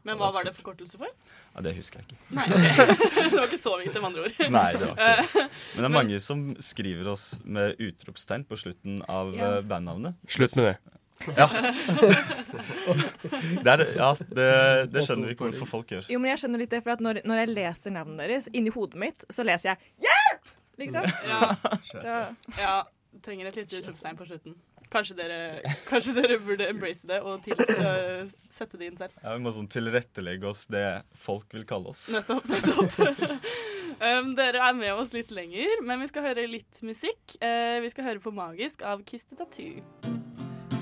Men 0.06 0.14
hva 0.16 0.28
var 0.32 0.42
det 0.46 0.54
forkortelse 0.56 0.96
for? 0.96 1.08
Ja, 1.52 1.58
Det 1.66 1.72
husker 1.76 1.98
jeg 2.00 2.06
ikke. 2.08 2.18
Nei, 2.38 2.46
okay. 2.54 2.74
Det 3.28 3.34
var 3.34 3.46
ikke 3.48 3.58
så 3.60 3.72
viktig, 3.80 3.98
med 4.00 4.08
andre 4.08 4.20
ord. 4.24 4.32
Nei, 4.56 4.70
det 4.78 4.84
var 4.86 4.94
ikke 4.94 5.08
det. 5.08 5.24
Men 5.74 5.80
det 5.82 5.88
er 5.88 5.92
mange 5.96 6.18
som 6.24 6.38
skriver 6.64 7.06
oss 7.12 7.24
med 7.44 7.66
utropstegn 7.82 8.44
på 8.48 8.54
slutten 8.62 8.94
av 9.10 9.26
Ja. 9.36 9.42
eh, 9.58 9.64
bandnavnet. 9.68 10.12
Slutt 10.30 10.54
med 10.56 10.64
det. 10.70 10.76
Ja. 11.34 11.48
det, 13.64 13.72
er, 13.72 13.82
ja 13.98 14.08
det, 14.20 14.46
det 14.94 15.02
skjønner 15.04 15.28
vi 15.28 15.34
ikke 15.34 15.48
hvorfor 15.48 15.68
folk 15.70 15.90
gjør. 15.96 16.06
Jo, 16.12 16.18
men 16.22 16.30
jeg 16.32 16.38
skjønner 16.44 16.62
litt 16.62 16.72
det, 16.74 16.80
for 16.86 16.94
at 16.94 17.02
når, 17.04 17.14
når 17.28 17.36
jeg 17.42 17.48
leser 17.56 17.90
navnet 17.94 18.20
deres, 18.22 18.46
inni 18.54 18.70
hodet 18.74 18.98
mitt, 19.02 19.18
så 19.34 19.40
leser 19.46 19.72
jeg 19.74 19.78
Hjelp! 20.06 20.44
Liksom. 20.78 21.02
Ja, 21.26 21.40
Så, 21.90 21.98
ja. 22.60 22.76
Trenger 23.24 23.48
et 23.50 23.56
lite 23.58 23.80
utropstegn 23.80 24.18
på 24.20 24.24
slutten. 24.28 24.54
Kanskje 24.92 25.16
dere, 25.18 25.38
kanskje 25.88 26.14
dere 26.16 26.38
burde 26.40 26.68
embrace 26.70 27.08
det 27.08 27.18
og 27.20 27.42
til, 27.44 27.58
uh, 27.58 28.24
sette 28.52 28.80
det 28.80 28.88
inn 28.88 28.96
selv. 28.96 29.16
Ja, 29.20 29.34
vi 29.36 29.44
må 29.44 29.52
sånn 29.52 29.68
tilrettelegge 29.70 30.48
oss 30.48 30.64
det 30.72 30.84
folk 31.18 31.52
vil 31.52 31.66
kalle 31.68 31.92
oss. 31.92 32.06
Nettopp. 32.14 32.48
nettopp. 32.48 32.96
um, 34.06 34.32
dere 34.38 34.64
er 34.64 34.78
med 34.78 34.94
oss 34.94 35.12
litt 35.16 35.34
lenger, 35.34 35.84
men 35.84 36.00
vi 36.04 36.08
skal 36.08 36.24
høre 36.30 36.46
litt 36.48 36.80
musikk. 36.86 37.20
Uh, 37.42 37.78
vi 37.84 37.92
skal 37.92 38.08
høre 38.08 38.24
på 38.24 38.32
Magisk 38.32 38.84
av 38.86 39.04
Kiste 39.08 39.36
Tattoo. 39.36 39.84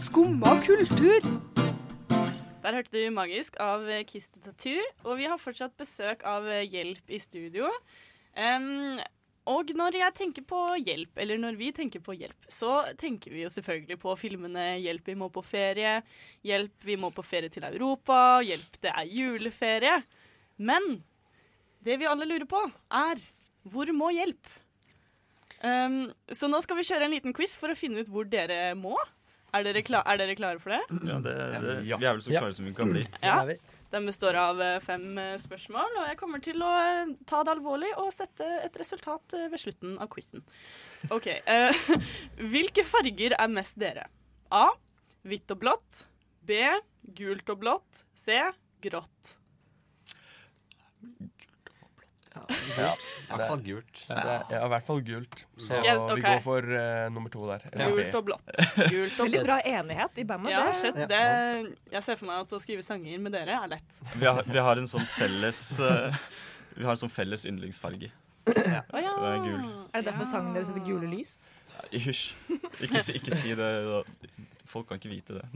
Skumma 0.07 0.55
kultur. 0.63 1.27
Der 2.63 2.75
hørte 2.79 2.95
du 2.95 3.11
Magisk 3.15 3.59
av 3.63 3.87
Kiste 4.07 4.43
Tattoo, 4.45 4.87
og 5.07 5.19
vi 5.19 5.27
har 5.27 5.43
fortsatt 5.43 5.75
besøk 5.79 6.23
av 6.27 6.47
Hjelp 6.63 7.11
i 7.11 7.19
studio. 7.23 7.71
Em, 8.37 8.99
og 9.47 9.71
når 9.79 9.99
jeg 10.01 10.15
tenker 10.19 10.45
på 10.47 10.61
hjelp, 10.83 11.19
eller 11.23 11.39
når 11.39 11.57
vi 11.59 11.71
tenker 11.75 12.03
på 12.03 12.17
hjelp, 12.19 12.49
så 12.51 12.81
tenker 12.99 13.31
vi 13.31 13.45
jo 13.45 13.51
selvfølgelig 13.53 13.99
på 14.03 14.15
filmene 14.19 14.65
'Hjelp, 14.83 15.07
vi 15.07 15.15
må 15.15 15.29
på 15.31 15.43
ferie', 15.47 16.03
'Hjelp, 16.43 16.75
vi 16.83 16.97
må 16.97 17.13
på 17.15 17.23
ferie 17.23 17.49
til 17.49 17.63
Europa', 17.63 18.43
'Hjelp, 18.43 18.81
det 18.83 18.91
er 18.91 19.07
juleferie'. 19.07 20.03
Men 20.59 21.05
det 21.85 21.99
vi 22.01 22.09
alle 22.11 22.27
lurer 22.27 22.47
på, 22.51 22.63
er 22.91 23.23
hvor 23.71 23.91
må 23.95 24.11
hjelp? 24.15 24.51
Um, 25.63 26.13
så 26.29 26.51
nå 26.51 26.61
skal 26.63 26.77
vi 26.77 26.85
kjøre 26.87 27.07
en 27.07 27.15
liten 27.15 27.35
quiz 27.37 27.55
for 27.59 27.73
å 27.73 27.79
finne 27.79 28.03
ut 28.03 28.11
hvor 28.11 28.27
dere 28.29 28.75
må. 28.79 28.97
Er 29.55 29.65
dere, 29.65 29.81
kla 29.87 30.03
er 30.05 30.19
dere 30.21 30.35
klare 30.37 30.61
for 30.61 30.75
det? 30.75 30.83
Ja, 31.07 31.17
det, 31.23 31.35
det, 31.63 31.77
Ja. 31.87 31.97
Vi 31.97 32.05
er 32.05 32.19
vel 32.19 32.23
så 32.23 32.33
Ja. 32.35 32.43
klare 32.43 32.55
som 32.55 32.67
vi 32.67 32.75
kan 32.75 32.91
bli. 32.93 33.07
Ja. 33.23 33.39
Den 33.91 34.07
består 34.09 34.35
av 34.39 34.61
eh, 34.63 34.81
fem 34.83 35.19
eh, 35.19 35.37
spørsmål, 35.39 36.01
og 36.01 36.09
jeg 36.11 36.19
kommer 36.19 36.43
til 36.43 36.63
å 36.65 36.73
eh, 36.81 37.15
ta 37.29 37.43
det 37.47 37.55
alvorlig 37.55 37.93
og 38.03 38.11
sette 38.15 38.47
et 38.65 38.79
resultat 38.81 39.37
ved 39.37 39.61
slutten 39.63 39.95
av 40.03 40.11
quizen. 40.13 40.43
OK. 41.15 41.31
hvilke 42.55 42.85
farger 42.87 43.37
er 43.39 43.53
mest 43.53 43.79
dere? 43.81 44.09
A. 44.51 44.69
Hvitt 45.27 45.55
og 45.55 45.63
blått. 45.63 46.05
B. 46.47 46.61
Gult 47.19 47.51
og 47.55 47.63
blått. 47.63 48.05
C. 48.19 48.39
Grått. 48.83 49.37
Ja, 52.77 52.91
I 52.93 53.37
hvert 53.37 53.51
fall 53.51 53.63
gult. 53.65 54.03
ja, 54.11 54.37
i 54.59 54.69
hvert 54.73 54.87
fall 54.87 55.01
gult. 55.07 55.39
Så 55.61 55.79
vi 55.81 56.25
går 56.25 56.43
for 56.45 56.67
uh, 56.69 57.07
nummer 57.15 57.33
to 57.33 57.47
der. 57.49 57.65
Gult 57.73 58.19
og 58.21 58.27
blått. 58.29 58.53
Gult 58.95 59.17
og 59.19 59.25
Veldig 59.27 59.43
bra 59.47 59.59
enighet 59.73 60.21
i 60.23 60.27
bandet. 60.29 60.53
Ja, 60.53 60.67
det. 60.69 60.77
shit, 60.81 61.01
det, 61.11 61.23
jeg 61.95 62.07
ser 62.07 62.21
for 62.21 62.31
meg 62.31 62.45
at 62.45 62.55
å 62.57 62.61
skrive 62.63 62.85
sanger 62.87 63.23
med 63.23 63.35
dere 63.37 63.59
er 63.63 63.73
lett. 63.77 63.99
Vi 64.15 64.29
har, 64.29 64.43
vi 64.47 64.63
har 64.69 64.83
en 64.83 64.91
sånn 64.91 65.07
felles 65.17 65.65
uh, 65.83 66.15
Vi 66.77 66.85
har 66.85 66.95
en 66.95 67.03
sånn 67.07 67.13
felles 67.13 67.47
yndlingsfarge. 67.49 68.13
Ja. 68.47 68.83
Det 68.87 69.03
er 69.03 69.41
gul. 69.43 69.63
Er 69.91 70.03
det 70.03 70.11
derfor 70.13 70.29
sangen 70.31 70.55
deres 70.55 70.69
heter 70.71 70.85
Gule 70.87 71.09
lys? 71.11 71.49
Ja, 71.73 71.99
Hysj. 71.99 72.29
Ikke, 72.85 73.01
ikke 73.19 73.35
si 73.35 73.57
det. 73.59 73.71
da. 73.89 74.03
Folk 74.67 74.89
kan 74.91 74.99
ikke 74.99 75.11
vite 75.13 75.37
det. 75.39 75.47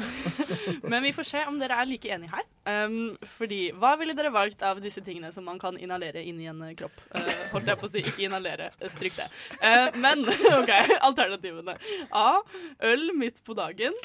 Men 0.90 1.02
vi 1.02 1.12
får 1.16 1.26
se 1.30 1.42
om 1.48 1.58
dere 1.60 1.78
er 1.80 1.88
like 1.88 2.10
enige 2.12 2.30
her. 2.34 2.44
Um, 2.86 3.16
fordi 3.38 3.60
hva 3.80 3.94
ville 4.00 4.14
dere 4.16 4.32
valgt 4.34 4.62
av 4.66 4.80
disse 4.84 5.02
tingene 5.04 5.32
som 5.34 5.46
man 5.48 5.58
kan 5.62 5.78
inhalere 5.80 6.22
inn 6.26 6.40
i 6.42 6.48
en 6.50 6.60
eh, 6.66 6.74
kropp? 6.78 7.00
Uh, 7.14 7.30
holdt 7.54 7.70
jeg 7.72 7.80
på 7.80 7.88
å 7.88 7.92
si, 7.92 8.02
ikke 8.04 8.26
inhalere. 8.26 8.70
eh, 8.78 8.90
Stryk 8.92 9.16
det. 9.18 9.28
Uh, 9.62 9.88
men 10.02 10.26
OK, 10.60 10.72
alternativene. 11.00 11.76
A. 12.12 12.28
Øl 12.92 13.10
midt 13.18 13.40
på 13.46 13.56
dagen. 13.58 13.96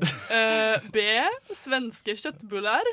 Uh, 0.00 0.76
B. 0.94 1.04
Svenske 1.56 2.16
kjøttbuller. 2.16 2.88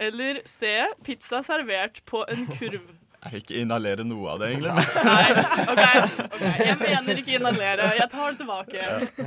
Eller 0.00 0.40
C. 0.48 0.78
Pizza 1.04 1.42
servert 1.44 2.00
på 2.08 2.22
en 2.32 2.46
kurv. 2.56 2.96
Jeg 3.20 3.32
vil 3.34 3.42
ikke 3.42 3.56
inhalere 3.60 4.04
noe 4.08 4.30
av 4.32 4.38
det, 4.40 4.46
egentlig. 4.54 4.72
Nei, 5.04 5.24
OK. 5.68 5.82
ok, 6.24 6.44
Jeg 6.64 6.76
mener 6.80 7.18
ikke 7.20 7.34
inhalere. 7.36 7.90
Jeg 7.98 8.08
tar 8.14 8.30
det 8.32 8.38
tilbake. 8.40 8.86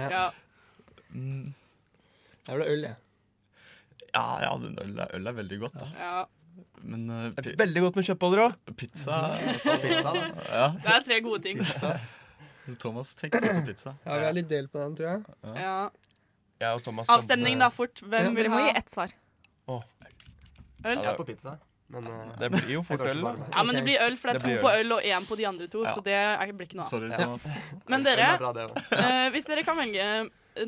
Ja. 0.09 0.23
Mm, 1.13 1.53
Jeg 2.47 2.55
vil 2.57 2.63
ha 2.65 2.69
øl, 2.73 2.85
jeg. 2.89 2.95
ja, 4.13 4.23
ja 4.43 4.53
den 4.63 4.77
øl, 4.81 4.95
er, 4.99 5.11
øl 5.17 5.27
er 5.31 5.35
veldig 5.41 5.59
godt, 5.65 5.77
da. 5.79 5.89
ja. 5.99 6.23
Men 6.83 7.07
er 7.09 7.55
veldig 7.57 7.81
godt 7.81 7.95
med 7.97 8.05
kjøttboller 8.05 8.41
òg. 8.43 8.55
pizza 8.77 9.15
da 10.05 10.11
Ja, 10.51 10.67
Det 10.77 10.91
er 10.97 11.05
tre 11.07 11.19
gode 11.25 11.39
ting. 11.45 11.61
Thomas 12.79 13.13
tenker 13.15 13.41
på 13.41 13.65
pizza. 13.67 13.95
Ja, 14.05 14.17
vi 14.19 14.27
er 14.29 14.35
litt 14.37 14.49
delt 14.51 14.71
på 14.73 14.79
den, 14.83 14.95
tror 14.97 15.09
jeg. 15.09 15.23
Ja. 15.57 15.77
Jeg 16.63 16.77
og 16.77 17.01
Avstemning, 17.11 17.57
da, 17.59 17.69
fort. 17.73 17.99
Hvem 18.05 18.35
vil 18.35 18.45
Dere 18.45 18.53
må 18.53 18.61
gi 18.67 18.73
ett 18.77 18.91
svar. 18.93 19.11
øl? 19.67 19.81
Jeg 20.83 21.05
er 21.09 21.17
på 21.17 21.25
pizza, 21.27 21.57
men 21.93 22.07
uh, 22.09 22.35
Det 22.41 22.49
blir 22.53 22.71
jo 22.75 22.83
fort 22.87 23.01
øl, 23.07 23.21
da. 23.23 23.33
Ja, 23.53 23.63
men 23.63 23.75
det 23.77 23.83
blir 23.85 24.01
øl, 24.03 24.15
for 24.19 24.29
det 24.31 24.35
er 24.35 24.47
Det 24.47 24.55
to 24.59 24.67
på 24.67 24.71
øl. 24.79 24.91
og 24.97 25.07
én 25.09 25.27
på 25.29 25.37
de 25.39 25.45
andre 25.49 25.67
to. 25.71 25.83
Ja. 25.85 25.93
Så 25.95 26.03
det 26.05 26.15
er, 26.19 26.53
blir 26.53 26.67
ikke 26.69 26.79
noe 26.79 26.85
av. 26.85 26.91
Sorry. 26.93 27.11
Thomas. 27.17 27.45
Men 27.89 28.03
dere, 28.07 28.29
er 28.33 28.41
bra, 28.41 28.51
det 28.57 28.65
også. 28.69 28.97
eh, 29.03 29.27
hvis 29.35 29.47
dere 29.49 29.63
kan 29.67 29.77
velge 29.79 30.07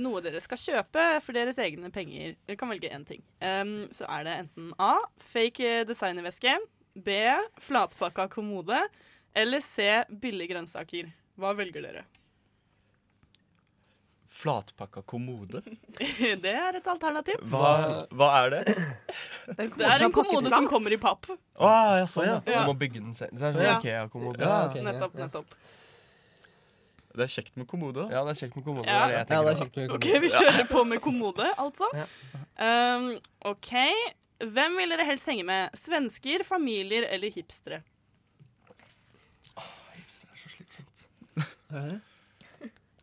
noe 0.01 0.21
dere 0.25 0.39
skal 0.41 0.57
kjøpe 0.57 1.03
for 1.21 1.37
deres 1.37 1.59
egne 1.61 1.91
penger, 1.93 2.35
dere 2.47 2.57
kan 2.57 2.71
velge 2.71 2.89
én 2.89 3.03
ting, 3.05 3.21
Um, 3.45 3.75
så 3.93 4.07
er 4.09 4.23
det 4.25 4.37
enten 4.45 4.71
A. 4.81 4.95
Fake 5.21 5.83
designerveske. 5.85 6.55
B. 6.95 7.09
Flatpakka 7.61 8.27
kommode. 8.31 8.79
Eller 9.35 9.61
C. 9.61 10.03
Billige 10.09 10.53
grønnsaker. 10.55 11.11
Hva 11.37 11.51
velger 11.57 11.83
dere? 11.83 12.05
Flatpakka 14.45 15.01
kommode? 15.09 15.61
Det 16.45 16.51
er 16.53 16.77
et 16.77 16.87
alternativ. 16.91 17.41
Hva, 17.49 17.71
hva 18.13 18.27
er 18.43 18.51
det? 18.53 18.61
Det 19.57 19.87
er 19.89 20.03
en 20.05 20.13
kommode 20.13 20.51
som 20.53 20.67
kommer 20.69 20.93
i 20.93 20.99
papp. 21.01 21.25
Å, 21.33 21.71
ja, 21.99 22.05
sånn, 22.09 22.27
ja. 22.29 22.37
Du 22.45 22.51
Ja. 22.53 22.61
må 22.69 22.75
bygge 22.77 23.01
den 23.01 23.15
selv. 23.17 23.33
Det 23.33 23.41
er 23.49 23.57
sånn 23.57 23.65
Ja. 23.65 23.79
Ikea-kommode. 23.81 24.39
Ja, 24.45 24.59
okay, 24.69 24.85
Nettopp, 24.85 25.17
nettopp. 25.17 25.57
Det 27.15 27.23
er 27.23 27.31
kjekt 27.31 27.55
med 27.55 27.65
kommode. 27.71 28.05
Ja, 28.11 28.21
det 28.27 28.33
er 28.35 28.39
kjekt 28.43 28.55
med 28.59 28.65
kommode. 28.67 28.85
Ja. 28.91 29.05
Det 29.07 29.15
er 29.15 29.23
det 29.23 29.33
jeg 29.33 29.37
Ja, 29.37 29.41
det 29.41 29.51
er 29.51 29.55
på. 29.55 29.65
kjekt 29.65 29.93
OK, 29.95 30.07
vi 30.21 30.29
kjører 30.35 30.65
på 30.71 30.81
med 30.93 31.01
kommode, 31.01 31.45
altså. 31.57 31.87
Um, 32.59 33.05
OK. 33.53 33.71
Hvem 34.43 34.75
vil 34.81 34.91
dere 34.91 35.05
helst 35.07 35.29
henge 35.31 35.45
med? 35.47 35.71
Svensker, 35.79 36.43
familier 36.43 37.07
eller 37.07 37.31
hipstere? 37.31 37.81
Det 39.55 40.03
er 40.03 40.41
så 40.43 40.51
slitsomt. 40.57 42.11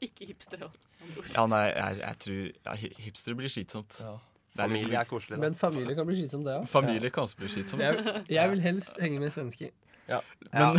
Ikke 0.02 0.26
hipstere. 0.32 0.68
med. 0.68 1.30
Ja, 1.36 1.46
nei, 1.50 1.62
jeg, 1.70 1.98
jeg 2.02 2.18
tror 2.24 2.42
ja, 2.42 2.74
hipstere 3.06 3.38
blir 3.38 3.52
slitsomt. 3.52 4.00
Ja. 4.02 4.16
Liksom, 4.52 4.74
Familie 4.76 4.98
er 5.00 5.06
koselig, 5.08 5.36
da. 5.36 5.40
Men 5.46 5.54
familie 5.56 5.94
kan 5.96 6.06
bli 6.08 6.16
slitsomt, 6.18 6.44
det 6.44 6.56
òg. 6.58 6.66
familie 6.68 7.10
kan 7.14 7.24
også 7.24 7.38
bli 7.40 7.48
slitsomt. 7.48 7.80
Jeg, 7.82 8.24
jeg 8.34 8.50
vil 8.52 8.60
helst 8.60 8.98
henge 9.00 9.20
med 9.22 9.30
svensker. 9.32 9.70
Men 10.52 10.76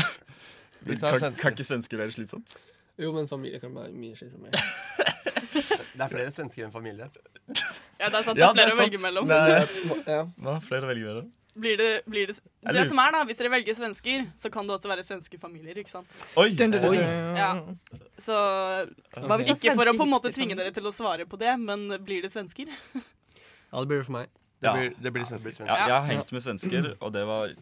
Vi 0.84 0.98
tar 1.00 1.18
kan, 1.18 1.34
kan 1.40 1.56
ikke 1.56 1.64
svensker 1.66 1.98
være 1.98 2.12
slitsomt? 2.12 2.54
Jo, 3.00 3.10
men 3.16 3.28
familie 3.28 3.58
kan 3.64 3.72
være 3.74 3.94
mye 3.96 4.16
slitsomt. 4.20 4.52
Det 5.94 6.02
er 6.02 6.10
flere 6.12 6.32
svensker 6.34 6.66
enn 6.66 6.74
familie. 6.74 7.08
Ja, 8.00 8.10
det 8.10 8.18
er 8.20 8.24
sant. 8.26 8.38
Det 8.38 8.42
Ja, 8.44 8.50
det 8.54 8.64
er 8.66 8.70
flere 8.70 8.74
å 8.74 8.80
velge 8.82 9.00
mellom. 9.02 9.28
Nei, 9.30 10.04
Ja. 10.10 10.24
Man 10.44 10.56
har 10.58 10.64
flere 10.66 10.88
å 10.88 10.90
velge 10.92 11.06
mellom. 11.08 11.28
Blir 11.54 11.78
det, 11.78 11.90
blir 12.10 12.28
det, 12.32 12.40
det 12.74 12.84
som 12.90 12.98
er 12.98 13.12
da, 13.14 13.20
Hvis 13.30 13.38
dere 13.38 13.52
velger 13.54 13.76
svensker, 13.78 14.24
så 14.42 14.50
kan 14.50 14.66
det 14.66 14.74
også 14.74 14.90
være 14.90 15.04
svenske 15.06 15.38
familier. 15.38 15.78
ikke 15.78 15.92
sant? 15.92 16.16
Oi! 16.36 16.48
Oi. 16.50 16.96
Ja. 17.38 17.52
Så 18.18 18.38
Hva 19.14 19.38
hvis 19.38 19.52
Ikke 19.54 19.76
for 19.78 19.92
å 19.92 19.94
på 19.98 20.08
en 20.08 20.14
måte 20.16 20.32
tvinge 20.34 20.58
dere 20.58 20.74
til 20.74 20.90
å 20.90 20.94
svare 20.96 21.28
på 21.30 21.38
det, 21.38 21.54
men 21.62 21.86
blir 22.02 22.26
det 22.26 22.32
svensker? 22.34 22.72
ja, 22.98 23.76
det 23.78 23.86
blir 23.92 24.02
det 24.02 24.08
for 24.08 24.18
meg. 24.18 24.34
Det 24.64 24.70
Ja. 24.70 24.74
blir, 24.74 24.90
det 24.90 24.98
blir 24.98 25.04
Det 25.04 25.14
blir 25.14 25.26
svensker. 25.30 25.66
Ja, 25.68 25.78
jeg 25.86 25.94
har 25.94 26.10
hengt 26.10 26.32
med 26.32 26.42
svensker, 26.42 26.98
og 27.00 27.14
det 27.14 27.26
var 27.28 27.54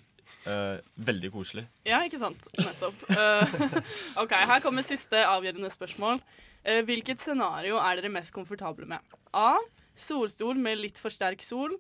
uh, 0.47 0.77
veldig 0.95 1.31
koselig. 1.33 1.67
Ja, 1.85 2.01
ikke 2.05 2.19
sant? 2.21 2.47
Nettopp. 2.57 2.95
Uh, 3.09 3.81
OK, 4.23 4.31
her 4.31 4.59
kommer 4.63 4.87
siste 4.87 5.19
avgjørende 5.25 5.71
spørsmål. 5.73 6.21
Uh, 6.63 6.81
hvilket 6.87 7.19
scenario 7.19 7.75
er 7.81 7.99
dere 7.99 8.13
mest 8.13 8.31
komfortable 8.31 8.85
med? 8.85 8.99
A. 9.33 9.57
Solstol 9.97 10.55
med 10.55 10.77
litt 10.79 10.97
for 11.01 11.09
sterk 11.13 11.41
sol. 11.43 11.75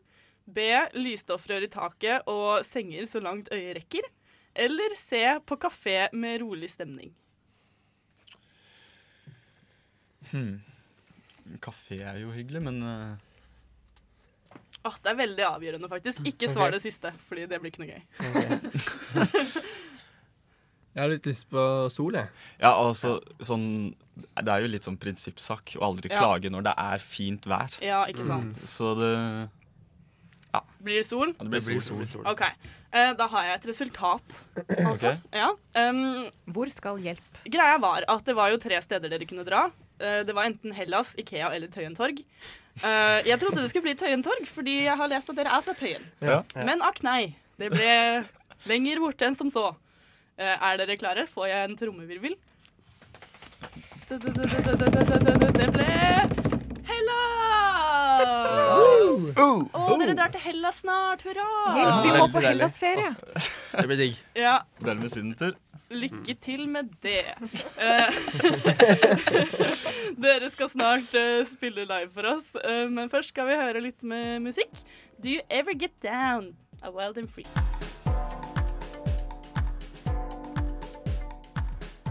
B. 0.45 0.67
Lysstoffrør 0.97 1.65
i 1.65 1.71
taket 1.71 2.27
og 2.31 2.65
senger 2.67 3.05
så 3.09 3.21
langt 3.23 3.51
øyet 3.53 3.77
rekker. 3.81 4.07
Eller 4.55 4.95
C. 4.99 5.23
På 5.45 5.55
kafé 5.59 6.09
med 6.13 6.41
rolig 6.43 6.69
stemning. 6.73 7.13
Hmm. 10.31 10.61
Kafé 11.63 12.01
er 12.05 12.21
jo 12.21 12.31
hyggelig, 12.35 12.61
men 12.63 12.81
uh... 12.83 13.15
Åh, 14.81 14.95
det 15.03 15.11
er 15.11 15.17
veldig 15.19 15.45
avgjørende, 15.45 15.89
faktisk. 15.91 16.23
Ikke 16.25 16.49
svar 16.49 16.73
det 16.73 16.81
siste, 16.81 17.11
fordi 17.27 17.45
det 17.49 17.59
blir 17.61 17.73
ikke 17.73 17.83
noe 17.83 17.93
gøy. 17.93 18.01
Jeg 20.91 20.99
har 21.05 21.11
litt 21.13 21.27
lyst 21.29 21.45
på 21.47 21.61
sol, 21.87 22.17
jeg. 22.19 22.27
Ja, 22.59 22.73
altså 22.73 23.13
sånn 23.39 23.93
Det 24.19 24.51
er 24.51 24.65
jo 24.65 24.71
litt 24.73 24.83
sånn 24.83 24.97
prinsippsak 24.99 25.77
å 25.79 25.85
aldri 25.87 26.11
Ja. 26.11 26.19
klage 26.19 26.51
når 26.51 26.65
det 26.67 26.73
er 26.83 26.99
fint 26.99 27.47
vær. 27.47 27.77
Ja, 27.79 28.01
ikke 28.11 28.25
sant? 28.27 28.51
Så 28.59 28.91
det 28.99 29.13
Blir 30.81 30.95
det 30.99 31.05
sol? 31.05 31.27
ja, 31.37 31.43
Det 31.43 31.49
blir 31.49 31.59
Det 31.61 31.67
blir 31.67 31.81
sol. 31.81 32.05
sol. 32.05 32.23
sol. 32.23 32.27
OK. 32.31 32.41
Eh, 32.91 33.13
da 33.15 33.27
har 33.27 33.43
jeg 33.45 33.53
et 33.59 33.67
resultat. 33.71 34.41
Altså. 34.77 35.13
Okay. 35.13 35.17
Ja. 35.39 35.49
Um, 35.89 36.25
Hvor 36.51 36.69
skal 36.73 36.97
hjelp? 36.99 37.43
greia 37.45 37.77
var 37.79 38.03
at 38.07 38.25
det 38.25 38.35
var 38.35 38.49
jo 38.51 38.57
tre 38.57 38.81
steder 38.81 39.09
dere 39.09 39.25
kunne 39.25 39.45
dra. 39.47 39.69
Eh, 39.99 40.23
det 40.27 40.33
var 40.35 40.45
enten 40.49 40.73
Hellas, 40.73 41.13
Ikea 41.17 41.51
eller 41.55 41.67
Tøyen 41.71 41.95
torg. 41.95 42.19
Eh, 42.83 43.21
jeg 43.27 43.39
trodde 43.39 43.61
det 43.61 43.69
skulle 43.69 43.83
bli 43.87 43.95
Tøyen 43.95 44.23
torg, 44.23 44.43
fordi 44.47 44.83
jeg 44.85 44.97
har 44.97 45.07
lest 45.07 45.29
at 45.29 45.35
dere 45.37 45.53
er 45.55 45.61
fra 45.61 45.73
Tøyen. 45.73 46.03
Ja. 46.21 46.41
Men 46.55 46.81
akk 46.81 47.03
nei. 47.03 47.35
Det 47.61 47.69
ble 47.71 48.25
lenger 48.67 48.99
borte 48.99 49.25
enn 49.27 49.35
som 49.37 49.49
så. 49.53 49.75
Eh, 50.37 50.57
er 50.57 50.77
dere 50.81 50.97
klare? 50.97 51.27
Får 51.29 51.47
jeg 51.47 51.69
en 51.69 51.77
trommevirvel? 51.77 52.35
Det 54.09 54.19
ble 55.71 56.20
Hellas! 59.41 59.73
Oh, 59.73 59.97
dere 59.99 60.13
drar 60.17 60.31
til 60.33 60.43
Hellas 60.45 60.79
snart. 60.83 61.23
Hurra! 61.25 61.47
Hjelp, 61.77 61.97
vi 62.05 62.13
må 62.19 62.27
på 62.33 62.43
Hellas-ferie. 62.45 63.11
Det 63.73 63.85
blir 63.89 64.01
digg. 64.05 64.21
Ja, 64.45 64.55
Vel 64.85 65.01
med 65.01 65.11
sydentur. 65.13 65.55
lykke 65.91 66.35
til 66.39 66.67
med 66.71 66.91
det. 67.03 67.25
Eh, 67.75 68.19
dere 70.23 70.51
skal 70.53 70.69
snart 70.71 71.15
eh, 71.19 71.41
spille 71.51 71.83
live 71.89 72.11
for 72.15 72.29
oss, 72.35 72.53
eh, 72.63 72.85
men 72.87 73.11
først 73.11 73.33
skal 73.33 73.49
vi 73.51 73.59
høre 73.59 73.83
litt 73.83 74.03
med 74.07 74.39
musikk. 74.45 74.71
Do 75.21 75.29
you 75.29 75.41
ever 75.49 75.73
get 75.75 75.97
down? 76.05 76.53
A 76.81 76.89
wild 76.91 77.17
and 77.17 77.29
free. 77.29 77.45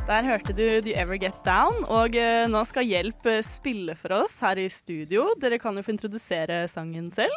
Der 0.09 0.27
hørte 0.27 0.53
du 0.57 0.65
Do 0.83 0.91
You 0.91 0.97
Ever 0.99 1.19
Get 1.23 1.37
Down, 1.47 1.85
og 1.87 2.17
eh, 2.19 2.49
nå 2.51 2.61
skal 2.67 2.87
Hjelp 2.89 3.27
eh, 3.31 3.43
spille 3.47 3.95
for 3.99 4.17
oss 4.17 4.35
her 4.43 4.59
i 4.59 4.67
studio. 4.73 5.29
Dere 5.39 5.61
kan 5.63 5.77
jo 5.79 5.85
få 5.87 5.93
introdusere 5.95 6.65
sangen 6.73 7.13
selv. 7.15 7.35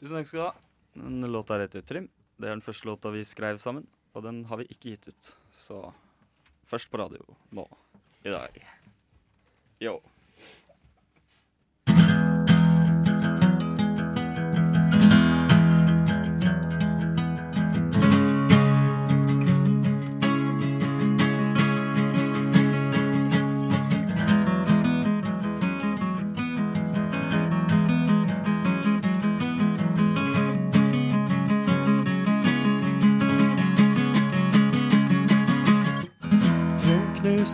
Tusen 0.00 0.16
takk 0.16 0.26
skal 0.26 0.40
du 0.40 0.44
ha. 0.48 0.52
Den 0.98 1.30
låta 1.30 1.60
heter 1.62 1.84
Trym. 1.86 2.08
Det 2.40 2.48
er 2.48 2.56
den 2.56 2.64
første 2.64 2.88
låta 2.88 3.12
vi 3.14 3.22
skrev 3.28 3.60
sammen, 3.62 3.86
og 4.16 4.24
den 4.26 4.42
har 4.50 4.58
vi 4.58 4.66
ikke 4.72 4.94
gitt 4.96 5.10
ut. 5.12 5.32
Så 5.54 5.82
først 6.70 6.90
på 6.90 6.98
radio 6.98 7.22
nå 7.54 7.66
i 8.26 8.32
dag. 8.34 8.58
Yo. 9.80 10.00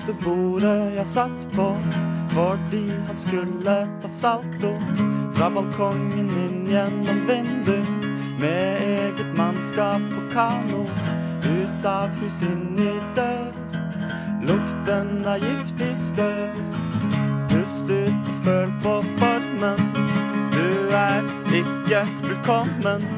Knuste 0.07 0.25
bordet 0.25 0.95
jeg 0.95 1.07
satt 1.07 1.47
på 1.55 1.67
fordi 2.31 2.91
han 3.07 3.17
skulle 3.17 3.75
ta 4.01 4.09
salto 4.09 4.71
fra 5.35 5.49
balkongen 5.51 6.29
inn 6.31 6.67
gjennom 6.71 7.25
vindu 7.27 7.79
med 8.39 8.83
eget 8.87 9.33
mannskap 9.37 10.03
på 10.13 10.23
kano 10.31 10.85
ut 11.43 11.87
av 11.87 12.11
hus 12.21 12.43
inn 12.43 12.79
i 12.79 12.93
dør. 13.17 13.51
Lukten 14.47 15.27
av 15.27 15.43
giftig 15.43 15.95
støv. 15.97 16.61
Pust 17.51 17.91
ut 17.91 18.31
og 18.31 18.45
føl 18.45 18.71
på 18.85 18.95
formen. 19.19 19.83
Du 20.53 20.95
er 20.95 21.25
ikke 21.51 22.05
velkommen. 22.29 23.09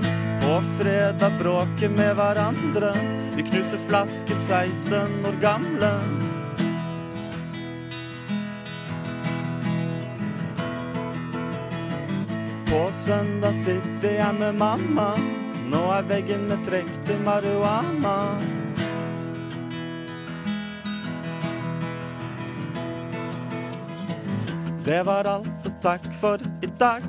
På 0.40 0.62
fredag 0.78 1.36
bråker 1.42 1.92
med 1.96 2.14
hverandre. 2.16 2.94
Vi 3.36 3.44
knuser 3.50 3.82
flasker 3.88 4.36
16 4.38 5.26
år 5.26 5.42
gamle. 5.42 5.92
På 12.78 12.92
søndag 12.92 13.54
sitter 13.54 14.12
jeg 14.14 14.34
med 14.38 14.54
mamma. 14.54 15.08
Nå 15.66 15.80
er 15.90 16.04
veggene 16.06 16.54
trukket 16.62 17.08
i 17.10 17.14
marihuana. 17.24 18.12
Det 24.84 25.00
var 25.08 25.26
alt, 25.26 25.66
og 25.66 25.80
takk 25.82 26.06
for 26.20 26.44
i 26.62 26.70
dag. 26.78 27.08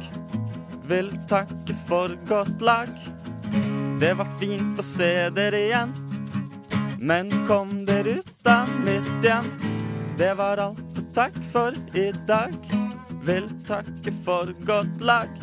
Vil 0.89 1.11
takke 1.29 1.75
for 1.85 2.17
godt 2.31 2.65
lag. 2.65 2.89
Det 4.01 4.15
var 4.17 4.31
fint 4.41 4.81
å 4.81 4.85
se 4.87 5.11
dere 5.37 5.59
igjen. 5.67 5.93
Men 6.97 7.29
kom 7.45 7.75
dere 7.85 8.17
ut 8.23 8.49
av 8.55 8.73
mitt 8.87 9.11
hjem. 9.21 9.53
Det 10.17 10.33
var 10.41 10.65
alt, 10.65 10.81
og 10.97 11.13
takk 11.13 11.37
for 11.53 11.77
i 11.93 12.09
dag. 12.25 12.57
Vil 13.29 13.45
takke 13.69 14.15
for 14.25 14.49
godt 14.65 15.05
lag. 15.05 15.38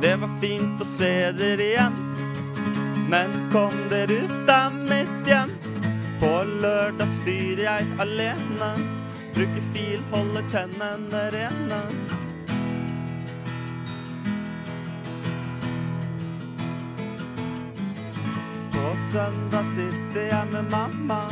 Det 0.00 0.16
var 0.16 0.28
fint 0.40 0.80
å 0.80 0.84
se 0.84 1.12
dere 1.32 1.64
igjen. 1.64 1.94
Men 3.08 3.32
kom 3.52 3.72
dere 3.90 4.18
ut 4.26 4.50
av 4.52 4.74
mitt 4.90 5.28
hjem. 5.28 5.52
På 6.20 6.32
lørdag 6.44 7.08
spyr 7.14 7.62
jeg 7.64 7.88
alene. 8.02 8.70
Bruker 9.32 9.64
fil, 9.72 10.04
holder 10.12 10.44
tennene 10.52 11.24
rene. 11.32 11.80
På 18.76 18.86
søndag 19.12 19.68
sitter 19.74 20.28
jeg 20.28 20.52
med 20.52 20.72
mamma. 20.76 21.22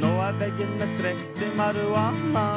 Nå 0.00 0.12
er 0.24 0.44
veggene 0.44 0.92
trukket 1.00 1.42
i 1.44 1.56
marihuana. 1.60 2.48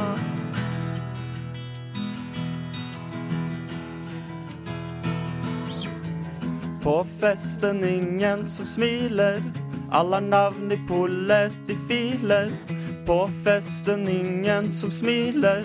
På 6.83 7.05
festen 7.19 7.83
ingen 7.83 8.45
som 8.47 8.65
smiler. 8.65 9.43
Alle 9.91 10.15
har 10.15 10.21
navn 10.21 10.71
i 10.71 10.77
pullet 10.87 11.69
i 11.69 11.75
filer. 11.89 12.51
På 13.05 13.29
festen 13.45 14.09
ingen 14.09 14.71
som 14.71 14.91
smiler. 14.91 15.63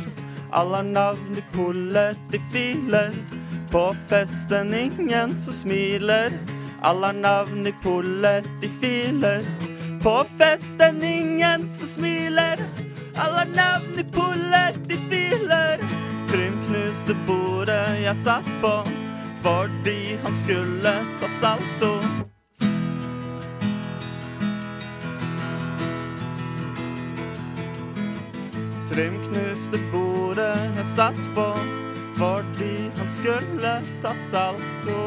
Alle 0.51 0.77
har 0.77 0.83
navn 0.83 1.39
i 1.39 1.43
pullet 1.53 2.35
i 2.35 2.41
filer. 2.53 3.11
På 3.73 3.95
festen 4.09 4.75
ingen 4.75 5.37
som 5.39 5.53
smiler. 5.53 6.33
Alle 6.81 7.07
har 7.07 7.13
navn 7.13 7.67
i 7.67 7.73
pullet 7.73 8.47
i 8.63 8.69
filer. 8.81 9.43
På 10.03 10.25
festen 10.39 11.05
ingen 11.05 11.69
som 11.69 11.89
smiler. 11.89 12.67
Alle 13.17 13.37
har 13.37 13.55
navn 13.57 13.99
i 13.99 14.05
pullet 14.13 14.91
i 14.91 15.01
filer. 15.09 15.81
Krymknuste 16.29 17.17
bordet 17.27 18.03
jeg 18.03 18.17
satt 18.17 18.55
på 18.61 19.06
fordi 19.47 20.19
han 20.25 20.35
skulle 20.35 20.93
ta 21.21 21.29
salto. 21.29 21.91
Trym 28.89 29.19
knuste 29.29 29.79
bordet 29.93 30.57
jeg 30.79 30.87
satt 30.91 31.21
på 31.37 31.45
fordi 32.17 32.73
han 32.97 33.13
skulle 33.13 33.75
ta 34.03 34.15
salto. 34.19 35.05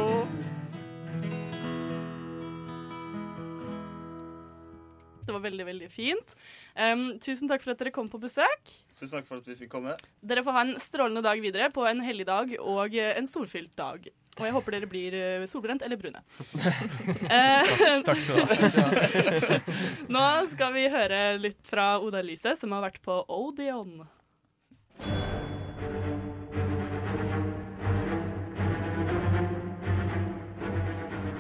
Det 5.26 5.36
var 5.36 5.44
veldig, 5.44 5.66
veldig 5.66 5.92
fint. 5.92 6.32
Um, 6.80 7.20
tusen 7.20 7.52
takk 7.52 7.66
for 7.66 7.76
at 7.76 7.84
dere 7.84 7.92
kom 7.92 8.08
på 8.08 8.22
besøk. 8.24 8.72
Tusen 8.96 9.20
takk 9.20 9.28
for 9.28 9.44
at 9.44 9.52
vi 9.52 9.60
fikk 9.66 9.74
komme. 9.76 10.00
Dere 10.24 10.48
får 10.48 10.56
ha 10.56 10.64
en 10.64 10.74
strålende 10.80 11.28
dag 11.28 11.44
videre 11.44 11.68
på 11.76 11.84
en 11.92 12.00
hellig 12.08 12.30
dag 12.32 12.56
og 12.64 12.96
en 13.04 13.28
solfylt 13.28 13.76
dag. 13.76 14.08
Og 14.40 14.46
jeg 14.48 14.56
håper 14.56 14.76
dere 14.78 14.88
blir 14.88 15.16
eh, 15.20 15.46
solbrent 15.52 15.84
eller 15.84 16.00
brune. 16.00 16.22
takk, 16.56 18.06
Takk 18.08 18.22
skal 18.24 18.40
du 18.40 18.80
ha. 18.80 19.60
Nå 20.16 20.28
skal 20.54 20.72
vi 20.78 20.86
høre 20.92 21.20
litt 21.44 21.60
fra 21.68 21.98
Oda 22.00 22.22
Elise, 22.24 22.56
som 22.60 22.72
har 22.76 22.86
vært 22.88 23.02
på 23.04 23.20
Odeon. 23.28 24.00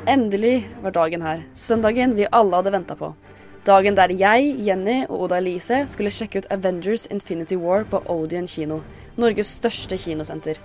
Endelig 0.09 0.67
var 0.83 0.91
dagen 0.95 1.21
her. 1.23 1.43
Søndagen 1.53 2.15
vi 2.17 2.27
alle 2.33 2.59
hadde 2.59 2.73
venta 2.73 2.95
på. 2.99 3.13
Dagen 3.67 3.95
der 3.95 4.11
jeg, 4.15 4.55
Jenny 4.65 5.03
og 5.05 5.27
Oda 5.27 5.37
Elise 5.37 5.83
skulle 5.91 6.11
sjekke 6.11 6.41
ut 6.41 6.47
Avengers 6.51 7.05
Infinity 7.13 7.55
War 7.59 7.83
på 7.87 8.01
Odeon 8.09 8.47
kino, 8.49 8.79
Norges 9.19 9.51
største 9.59 9.99
kinosenter. 9.99 10.57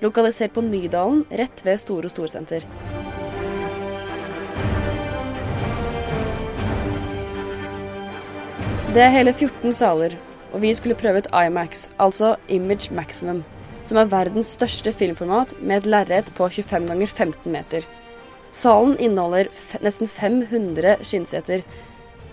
Lokalisert 0.00 0.52
på 0.54 0.62
Nydalen, 0.62 1.24
rett 1.34 1.64
ved 1.66 1.80
Store 1.82 2.10
Storsenter. 2.10 2.62
Det 8.94 9.02
er 9.02 9.10
hele 9.10 9.32
14 9.34 9.74
saler, 9.74 10.14
og 10.52 10.62
vi 10.62 10.70
skulle 10.74 10.96
prøve 10.98 11.24
ut 11.24 11.30
IMAX, 11.34 11.88
altså 11.98 12.36
Image 12.48 12.94
Maximum, 12.94 13.42
som 13.84 13.98
er 13.98 14.12
verdens 14.12 14.54
største 14.54 14.94
filmformat 14.94 15.56
med 15.60 15.82
et 15.82 15.90
lerret 15.90 16.30
på 16.38 16.46
25 16.46 16.86
ganger 16.92 17.06
15 17.10 17.52
meter. 17.52 17.90
Salen 18.54 18.94
inneholder 19.02 19.50
nesten 19.84 20.08
500 20.08 21.02
skinnseter, 21.02 21.66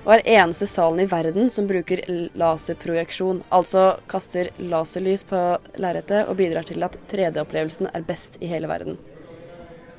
og 0.05 0.11
er 0.13 0.27
eneste 0.35 0.67
salen 0.69 1.01
i 1.01 1.07
verden 1.09 1.49
som 1.49 1.65
bruker 1.69 2.03
laserprojeksjon, 2.37 3.41
altså 3.49 3.95
kaster 4.11 4.51
laserlys 4.61 5.25
på 5.25 5.39
lerretet 5.81 6.29
og 6.29 6.37
bidrar 6.37 6.67
til 6.69 6.85
at 6.85 6.97
3D-opplevelsen 7.09 7.89
er 7.89 8.05
best 8.05 8.37
i 8.37 8.49
hele 8.51 8.69
verden. 8.69 8.99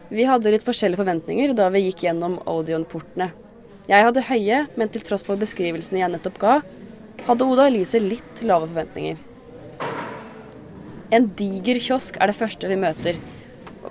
Vi 0.09 0.23
hadde 0.29 0.53
litt 0.55 0.67
forskjellige 0.67 1.03
forventninger 1.03 1.57
da 1.59 1.67
vi 1.75 1.89
gikk 1.89 2.07
gjennom 2.07 2.39
Odeon-portene. 2.47 3.33
Jeg 3.91 4.07
hadde 4.07 4.27
høye, 4.29 4.65
men 4.79 4.91
til 4.95 5.03
tross 5.07 5.27
for 5.27 5.39
beskrivelsene 5.39 6.05
jeg 6.05 6.13
nettopp 6.15 6.39
ga, 6.43 6.55
hadde 7.27 7.47
Oda 7.47 7.67
og 7.67 7.73
Elise 7.73 7.99
litt 8.03 8.43
lave 8.47 8.71
forventninger. 8.71 9.19
En 11.15 11.27
diger 11.39 11.83
kiosk 11.83 12.19
er 12.21 12.31
det 12.31 12.39
første 12.39 12.71
vi 12.71 12.79
møter, 12.79 13.19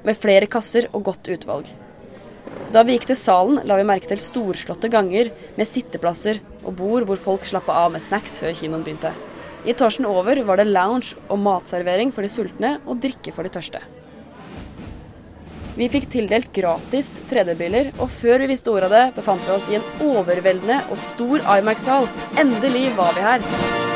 med 0.03 0.19
flere 0.19 0.47
kasser 0.51 0.87
og 0.93 1.09
godt 1.09 1.27
utvalg. 1.35 1.67
Da 2.75 2.81
vi 2.83 2.97
gikk 2.97 3.05
til 3.07 3.15
salen, 3.15 3.61
la 3.63 3.77
vi 3.79 3.85
merke 3.87 4.09
til 4.09 4.19
storslåtte 4.19 4.89
ganger 4.91 5.29
med 5.55 5.69
sitteplasser 5.69 6.41
og 6.65 6.73
bord 6.75 7.05
hvor 7.07 7.21
folk 7.21 7.47
slappa 7.47 7.71
av 7.85 7.93
med 7.93 8.03
snacks 8.03 8.35
før 8.43 8.51
kinoen 8.51 8.83
begynte. 8.83 9.13
I 9.63 9.71
etasjen 9.71 10.09
over 10.09 10.41
var 10.43 10.59
det 10.59 10.67
lounge 10.67 11.15
og 11.31 11.39
matservering 11.39 12.11
for 12.11 12.27
de 12.27 12.33
sultne 12.33 12.73
og 12.83 12.99
drikke 12.99 13.31
for 13.31 13.47
de 13.47 13.53
tørste. 13.55 13.79
Vi 15.79 15.87
fikk 15.91 16.11
tildelt 16.11 16.51
gratis 16.55 17.15
3D-briller, 17.31 17.93
og 17.95 18.11
før 18.11 18.43
vi 18.43 18.51
visste 18.51 18.75
ordet 18.75 18.91
av 18.91 18.95
det, 18.97 19.05
befant 19.21 19.47
vi 19.47 19.55
oss 19.55 19.71
i 19.71 19.79
en 19.79 19.89
overveldende 20.03 20.83
og 20.91 20.99
stor 20.99 21.47
Imax-sal. 21.55 22.11
Endelig 22.43 22.89
var 22.99 23.15
vi 23.15 23.23
her. 23.23 23.94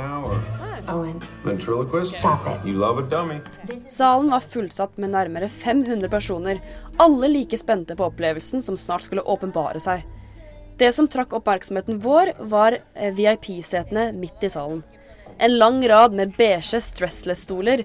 Now, 0.00 0.24
or 0.24 0.40
Owen. 0.88 1.20
ventriloquist? 1.44 2.18
Stop 2.18 2.46
it. 2.46 2.66
You 2.66 2.74
love 2.78 2.98
a 2.98 3.02
dummy. 3.02 3.40
Salen 3.88 4.30
var 4.30 4.40
fullsatt 4.40 4.96
med 4.96 5.10
nærmere 5.10 5.48
500 5.48 6.08
personer, 6.08 6.60
alle 6.98 7.28
like 7.28 7.58
spente 7.58 7.96
på 7.96 8.08
opplevelsen 8.08 8.62
som 8.62 8.76
snart 8.76 9.06
skulle 9.06 9.22
åpenbare 9.22 9.80
seg. 9.80 10.04
Det 10.80 10.92
som 10.96 11.08
trakk 11.08 11.34
oppmerksomheten 11.36 12.00
vår, 12.00 12.32
var 12.48 12.78
eh, 12.94 13.12
VIP-setene 13.14 14.10
midt 14.16 14.44
i 14.44 14.48
salen. 14.48 14.82
En 15.38 15.58
lang 15.58 15.82
rad 15.88 16.16
med 16.16 16.32
beige 16.38 16.80
stressless-stoler. 16.80 17.84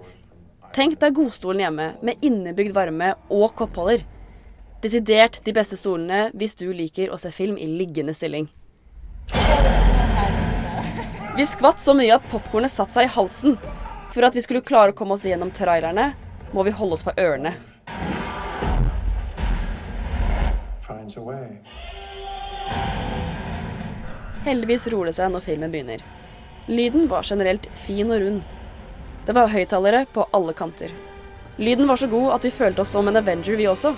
Tenk 0.76 1.00
deg 1.00 1.16
godstolen 1.16 1.64
hjemme, 1.66 1.90
med 2.02 2.24
innebygd 2.24 2.76
varme 2.76 3.14
og 3.30 3.52
koppholder. 3.60 4.06
Desidert 4.84 5.42
de 5.46 5.56
beste 5.56 5.80
stolene 5.80 6.30
hvis 6.36 6.56
du 6.60 6.70
liker 6.72 7.12
å 7.12 7.20
se 7.20 7.32
film 7.36 7.60
i 7.60 7.68
liggende 7.68 8.16
stilling. 8.16 8.48
Vi 11.38 11.46
skvatt 11.46 11.80
så 11.84 11.92
mye 11.92 12.16
at 12.16 12.28
popkornet 12.32 12.72
satte 12.72 12.96
seg 12.96 13.10
i 13.10 13.12
halsen. 13.12 13.58
For 14.16 14.24
at 14.24 14.36
vi 14.38 14.44
skulle 14.46 14.64
klare 14.64 14.94
å 14.94 14.96
komme 14.96 15.18
oss 15.18 15.26
gjennom 15.28 15.50
trailerne, 15.52 16.14
må 16.56 16.64
vi 16.64 16.72
holde 16.72 16.96
oss 16.96 17.04
for 17.04 17.18
ørene. 17.20 17.52
Heldigvis 24.46 24.88
roer 24.94 25.12
det 25.12 25.16
seg 25.18 25.34
når 25.34 25.44
filmen 25.44 25.74
begynner. 25.74 26.06
Lyden 26.72 27.10
var 27.12 27.28
generelt 27.28 27.68
fin 27.76 28.16
og 28.16 28.24
rund. 28.24 28.40
Det 29.28 29.36
var 29.36 29.52
høyttalere 29.52 30.06
på 30.16 30.30
alle 30.32 30.56
kanter. 30.56 30.94
Lyden 31.60 31.92
var 31.92 32.00
så 32.00 32.08
god 32.08 32.38
at 32.38 32.48
vi 32.48 32.56
følte 32.56 32.86
oss 32.86 32.96
som 32.96 33.12
en 33.12 33.20
Avenger, 33.20 33.60
vi 33.60 33.68
også. 33.68 33.92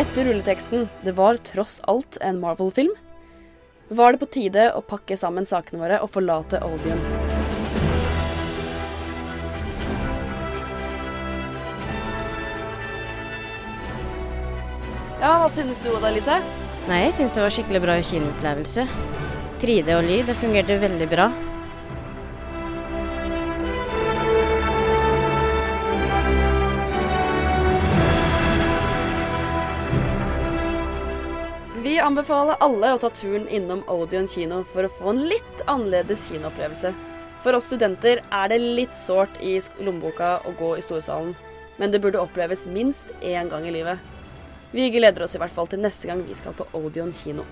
Etter 0.00 0.24
rulleteksten 0.24 0.88
'Det 1.04 1.12
var 1.12 1.36
tross 1.36 1.80
alt 1.84 2.16
en 2.20 2.40
Marvel-film', 2.40 2.94
var 3.88 4.12
det 4.12 4.20
på 4.22 4.28
tide 4.32 4.62
å 4.72 4.80
pakke 4.80 5.16
sammen 5.16 5.44
sakene 5.44 5.80
våre 5.82 5.98
og 6.00 6.08
forlate 6.08 6.60
Odeon. 6.64 7.02
Ja, 15.20 15.34
hva 15.36 15.50
synes 15.52 15.84
du, 15.84 15.90
Oda 15.92 16.14
Lise? 16.16 16.40
Nei, 16.88 17.02
jeg 17.04 17.12
syns 17.18 17.36
det 17.36 17.44
var 17.44 17.52
skikkelig 17.58 17.84
bra 17.84 18.00
kinoopplevelse. 18.00 18.88
3D 19.60 19.98
og 19.98 20.08
lyd, 20.08 20.24
det 20.32 20.40
fungerte 20.40 20.80
veldig 20.80 21.10
bra. 21.12 21.28
Vi 32.10 32.12
anbefaler 32.12 32.56
alle 32.58 32.88
å 32.90 32.98
ta 32.98 33.06
turen 33.14 33.44
innom 33.54 33.84
Odeon 33.86 34.24
kino 34.26 34.56
for 34.66 34.82
å 34.82 34.88
få 34.90 35.12
en 35.12 35.20
litt 35.30 35.60
annerledes 35.70 36.24
kinoopplevelse. 36.26 36.90
For 37.44 37.54
oss 37.54 37.68
studenter 37.70 38.18
er 38.34 38.50
det 38.50 38.58
litt 38.58 38.98
sårt 38.98 39.38
i 39.38 39.52
lommeboka 39.78 40.32
å 40.42 40.56
gå 40.58 40.72
i 40.74 40.82
storsalen, 40.82 41.36
men 41.78 41.94
det 41.94 42.02
burde 42.02 42.18
oppleves 42.18 42.66
minst 42.66 43.14
én 43.22 43.46
gang 43.54 43.62
i 43.62 43.76
livet. 43.78 44.02
Vi 44.74 44.90
gleder 44.90 45.22
oss 45.22 45.38
i 45.38 45.44
hvert 45.44 45.54
fall 45.54 45.70
til 45.70 45.86
neste 45.86 46.10
gang 46.10 46.26
vi 46.26 46.34
skal 46.34 46.58
på 46.58 46.66
Odeon 46.82 47.14
kino. 47.14 47.46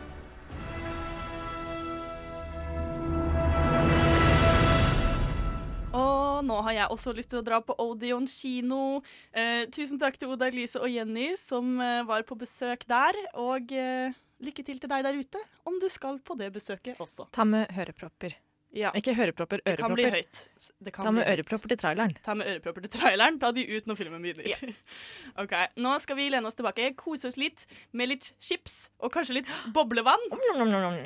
Nå 6.49 6.63
har 6.65 6.73
jeg 6.73 6.91
også 6.95 7.13
lyst 7.13 7.29
til 7.31 7.39
å 7.43 7.45
dra 7.45 7.59
på 7.63 7.75
Odeon 7.83 8.25
kino. 8.31 9.03
Eh, 9.37 9.67
tusen 9.75 9.99
takk 10.01 10.17
til 10.17 10.33
Oda 10.33 10.49
Elise 10.49 10.81
og 10.81 10.89
Jenny 10.89 11.35
som 11.37 11.77
eh, 11.83 12.07
var 12.09 12.25
på 12.25 12.39
besøk 12.41 12.87
der. 12.89 13.19
Og 13.37 13.75
eh, 13.75 14.17
lykke 14.41 14.65
til 14.67 14.79
til 14.79 14.89
deg 14.91 15.05
der 15.05 15.17
ute, 15.19 15.41
om 15.67 15.79
du 15.83 15.89
skal 15.91 16.19
på 16.21 16.37
det 16.39 16.53
besøket 16.55 16.99
også. 17.03 17.29
Ta 17.35 17.45
med 17.45 17.67
hørepropper. 17.75 18.37
Ja. 18.77 18.91
Ikke 18.93 19.15
hørepropper, 19.17 19.63
Det 19.65 19.79
kan 19.81 19.95
bli 19.97 20.05
ørepropper. 20.05 20.29
høyt. 20.29 20.69
Det 20.85 20.93
kan 20.93 21.05
Ta 21.07 21.11
med 21.17 21.25
ørepropper 21.27 21.69
til 21.73 21.79
traileren. 21.81 22.13
Ta 22.23 22.35
med 22.37 22.47
ørepropper 22.53 22.85
til 22.85 22.93
traileren. 23.01 23.39
Ta 23.41 23.51
de 23.57 23.65
ut 23.65 23.87
når 23.89 23.97
filmen 23.97 24.21
begynner. 24.23 24.75
ok, 25.43 25.55
Nå 25.81 25.95
skal 26.05 26.17
vi 26.21 26.29
lene 26.29 26.47
oss 26.47 26.55
tilbake, 26.59 26.91
kose 27.01 27.31
oss 27.33 27.39
litt 27.41 27.65
med 27.97 28.11
litt 28.13 28.29
chips 28.39 28.91
og 29.01 29.11
kanskje 29.17 29.39
litt 29.41 29.49
boblevann. 29.73 30.21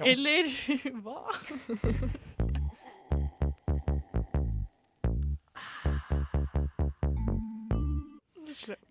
Eller 0.02 0.50
hva? 1.06 1.22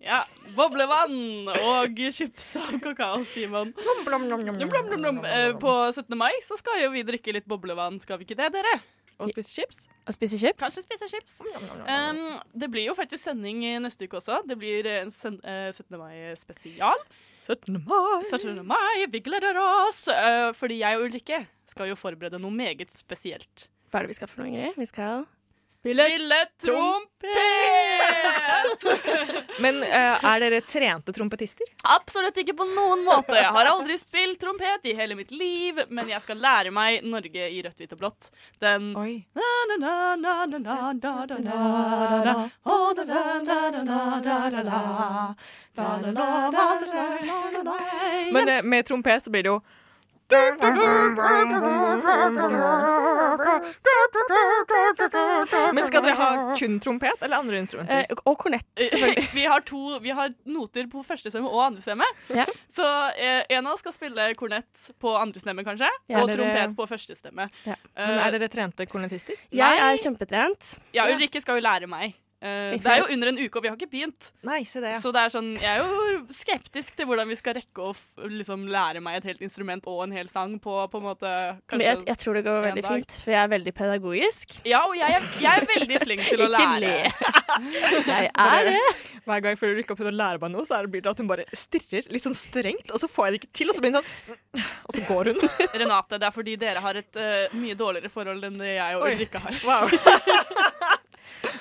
Ja, 0.02 0.22
boblevann 0.56 1.48
og 1.52 2.00
chips 2.14 2.56
av 2.60 2.74
kakao, 2.82 3.22
Simon. 3.28 3.72
Blom, 4.06 4.26
blom, 4.28 4.42
blom. 5.02 5.20
Eh, 5.24 5.52
På 5.62 5.74
17. 5.92 6.16
mai 6.18 6.32
så 6.46 6.58
skal 6.60 6.82
jo 6.84 6.90
vi 6.94 7.04
drikke 7.06 7.34
litt 7.36 7.48
boblevann, 7.50 8.00
skal 8.02 8.20
vi 8.20 8.28
ikke 8.28 8.38
det, 8.40 8.50
dere? 8.56 8.76
Og 9.22 9.30
spise 9.30 9.52
chips? 9.54 9.84
Og 10.08 10.16
spise 10.16 10.38
chips? 10.40 10.58
Kanskje 10.62 10.82
spise 10.82 11.08
chips. 11.10 11.36
Um, 11.86 12.22
det 12.58 12.68
blir 12.72 12.88
jo 12.88 12.94
faktisk 12.98 13.22
sending 13.28 13.60
neste 13.84 14.08
uke 14.08 14.18
også. 14.18 14.40
Det 14.48 14.56
blir 14.58 14.88
en 14.96 15.12
sen 15.14 15.38
eh, 15.46 15.68
17. 15.70 15.94
mai-spesial. 16.00 17.04
17. 17.42 17.78
mai! 17.86 18.22
17. 18.26 18.62
mai, 18.66 19.06
Vi 19.12 19.22
gleder 19.22 19.58
oss! 19.62 20.08
Uh, 20.10 20.50
fordi 20.58 20.80
jeg 20.82 20.98
og 20.98 21.06
Ulrikke 21.08 21.44
skal 21.70 21.90
jo 21.92 21.98
forberede 21.98 22.40
noe 22.42 22.54
meget 22.54 22.90
spesielt. 22.94 23.68
Hva 23.90 24.00
er 24.00 24.06
det 24.08 24.14
vi 24.14 24.18
skal 24.18 24.30
for 24.30 24.42
noe, 24.42 24.50
Ingrid? 24.50 24.78
Vi 24.80 24.88
skal 24.90 25.26
Spille, 25.72 26.04
Spille 26.04 26.46
trompet! 26.62 27.32
Men 29.62 29.78
uh, 29.82 30.24
er 30.30 30.40
dere 30.44 30.60
trente 30.66 31.12
trompetister? 31.14 31.66
Absolutt 31.94 32.36
ikke 32.42 32.54
på 32.58 32.66
noen 32.68 33.04
måte. 33.06 33.34
Jeg 33.38 33.52
har 33.56 33.70
aldri 33.70 33.96
spilt 34.00 34.40
trompet 34.42 34.86
i 34.90 34.94
hele 34.98 35.16
mitt 35.18 35.32
liv, 35.34 35.80
men 35.88 36.08
jeg 36.12 36.20
skal 36.24 36.40
lære 36.42 36.70
meg 36.74 37.02
Norge 37.06 37.48
i 37.48 37.62
rødt, 37.64 37.78
hvitt 37.80 37.94
og 37.96 38.02
blått. 38.02 38.30
Den 38.62 38.92
Oi. 38.98 39.24
Men 48.32 48.68
med 48.68 48.86
trompet 48.88 49.24
så 49.24 49.30
blir 49.32 49.42
det 49.46 49.54
jo 49.54 49.60
men 55.72 55.86
skal 55.86 56.02
dere 56.04 56.14
ha 56.18 56.28
kun 56.58 56.78
trompet 56.82 57.22
eller 57.24 57.36
andre 57.42 57.60
instrumenter? 57.62 58.06
Eh, 58.08 58.22
og 58.28 58.36
kornett, 58.40 58.66
selvfølgelig. 58.78 59.26
Vi 59.34 59.44
har, 59.48 59.64
to, 59.68 59.82
vi 60.04 60.14
har 60.16 60.32
noter 60.52 60.88
på 60.92 61.02
første 61.06 61.32
stemme 61.32 61.50
og 61.50 61.62
andre 61.68 61.84
stemme. 61.84 62.08
Ja. 62.34 62.46
Så 62.72 62.86
eh, 63.16 63.42
en 63.56 63.66
av 63.66 63.74
oss 63.76 63.82
skal 63.84 63.94
spille 63.96 64.28
kornett 64.38 64.86
på 65.02 65.14
andre 65.18 65.42
stemme, 65.42 65.64
kanskje, 65.66 65.90
Ja. 66.12 66.22
og 66.22 66.30
dere- 66.30 66.40
trompet 66.42 66.76
på 66.78 66.88
første 66.90 67.16
stemme. 67.18 67.48
Ja. 67.66 67.76
Men 67.98 68.18
er 68.26 68.36
dere 68.38 68.50
trente 68.52 68.86
kornettister? 68.90 69.38
Jeg 69.52 69.82
er 69.86 70.00
kjempetrent. 70.02 70.74
Ja, 70.96 71.08
Ulrikke 71.12 71.40
skal 71.42 71.60
jo 71.60 71.64
lære 71.68 71.88
meg. 71.90 72.16
Eh, 72.42 72.72
I 72.74 72.78
det 72.82 72.90
er 72.90 72.98
jo 73.04 73.06
under 73.14 73.28
en 73.30 73.36
uke, 73.38 73.54
og 73.54 73.62
vi 73.62 73.70
har 73.70 73.76
ikke 73.78 73.86
begynt. 73.92 74.32
Nei, 74.42 74.64
se 74.66 74.80
det, 74.82 74.96
ja. 74.96 75.00
Så 75.02 75.12
det 75.14 75.20
er 75.22 75.30
sånn, 75.30 75.50
jeg 75.62 75.70
er 75.70 75.84
jo 75.84 76.22
skeptisk 76.34 76.96
til 76.98 77.06
hvordan 77.06 77.28
vi 77.30 77.36
skal 77.38 77.54
rekke 77.54 77.84
å 77.84 77.92
f 77.94 78.00
liksom, 78.26 78.64
lære 78.72 78.98
meg 79.04 79.20
et 79.20 79.28
helt 79.30 79.44
instrument 79.46 79.86
og 79.86 80.00
en 80.08 80.14
hel 80.16 80.26
sang 80.30 80.56
på 80.62 80.74
på 80.90 80.98
en 80.98 81.06
måte 81.06 81.30
Men 81.70 81.84
jeg, 81.84 82.00
jeg 82.08 82.18
tror 82.18 82.34
det 82.38 82.42
går 82.48 82.58
veldig 82.66 82.82
dag. 82.82 83.04
fint, 83.04 83.14
for 83.22 83.34
jeg 83.36 83.40
er 83.44 83.52
veldig 83.52 83.74
pedagogisk. 83.78 84.56
Ja, 84.66 84.80
og 84.88 84.96
jeg 84.98 85.14
er, 85.20 85.28
jeg 85.44 85.62
er 85.62 85.68
veldig 85.70 86.00
flink 86.02 86.24
til 86.26 86.42
å 86.42 86.48
Ikke 86.50 86.66
lære. 86.66 86.80
le. 86.82 86.96
Jeg 88.12 88.28
er 88.32 88.64
det. 88.64 88.78
Hver 89.26 89.40
gang 89.44 89.52
jeg 89.52 89.58
føler 89.60 89.74
Ulrikke 89.76 89.94
prøver 89.98 90.14
å 90.14 90.16
lære 90.16 90.40
meg 90.40 90.52
noe, 90.54 90.64
så 90.66 90.78
blir 90.88 91.02
det 91.04 91.10
at 91.12 91.18
hun 91.20 91.28
bare 91.28 91.44
stirrer 91.56 92.06
litt 92.10 92.24
sånn 92.24 92.34
strengt, 92.36 92.88
og 92.90 92.98
så 93.02 93.08
får 93.12 93.26
jeg 93.28 93.34
det 93.34 93.40
ikke 93.42 93.50
til, 93.60 93.68
og 93.70 93.76
så 93.76 93.84
blir 93.84 93.92
hun 93.92 93.98
sånn 94.00 94.62
Og 94.88 94.96
så 94.96 95.04
går 95.06 95.30
hun. 95.30 95.42
Renate, 95.82 96.18
det 96.18 96.28
er 96.30 96.34
fordi 96.34 96.56
dere 96.60 96.82
har 96.84 96.98
et 97.02 97.20
uh, 97.20 97.52
mye 97.60 97.76
dårligere 97.78 98.10
forhold 98.12 98.48
enn 98.48 98.56
det 98.58 98.72
jeg 98.78 98.96
og 98.98 99.04
Oi. 99.06 99.12
Ulrikke 99.12 99.42
har. 99.44 99.60
Wow. 99.68 99.92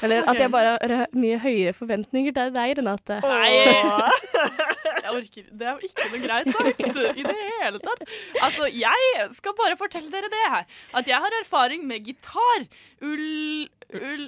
Eller 0.06 0.26
at 0.30 0.38
jeg 0.40 0.52
bare 0.54 0.78
har 0.82 1.08
mye 1.18 1.38
høyere 1.42 1.74
forventninger 1.78 2.34
til 2.38 2.54
deg, 2.56 2.78
Renate. 2.80 3.18
Nei! 3.26 3.52
Jeg 5.02 5.12
orker 5.18 5.46
Det 5.58 5.68
er 5.68 5.80
ikke 5.86 6.06
noe 6.12 6.20
greit 6.24 6.50
sagt 6.54 6.82
i 7.18 7.24
det 7.26 7.36
hele 7.62 7.80
tatt. 7.82 8.04
Altså, 8.46 8.68
jeg 8.70 9.26
skal 9.34 9.56
bare 9.58 9.78
fortelle 9.80 10.12
dere 10.14 10.30
det 10.32 10.42
her. 10.54 10.66
At 10.98 11.10
jeg 11.10 11.18
har 11.24 11.36
erfaring 11.42 11.84
med 11.90 12.06
gitar, 12.06 12.66
ull... 13.02 13.68
ull, 13.98 14.28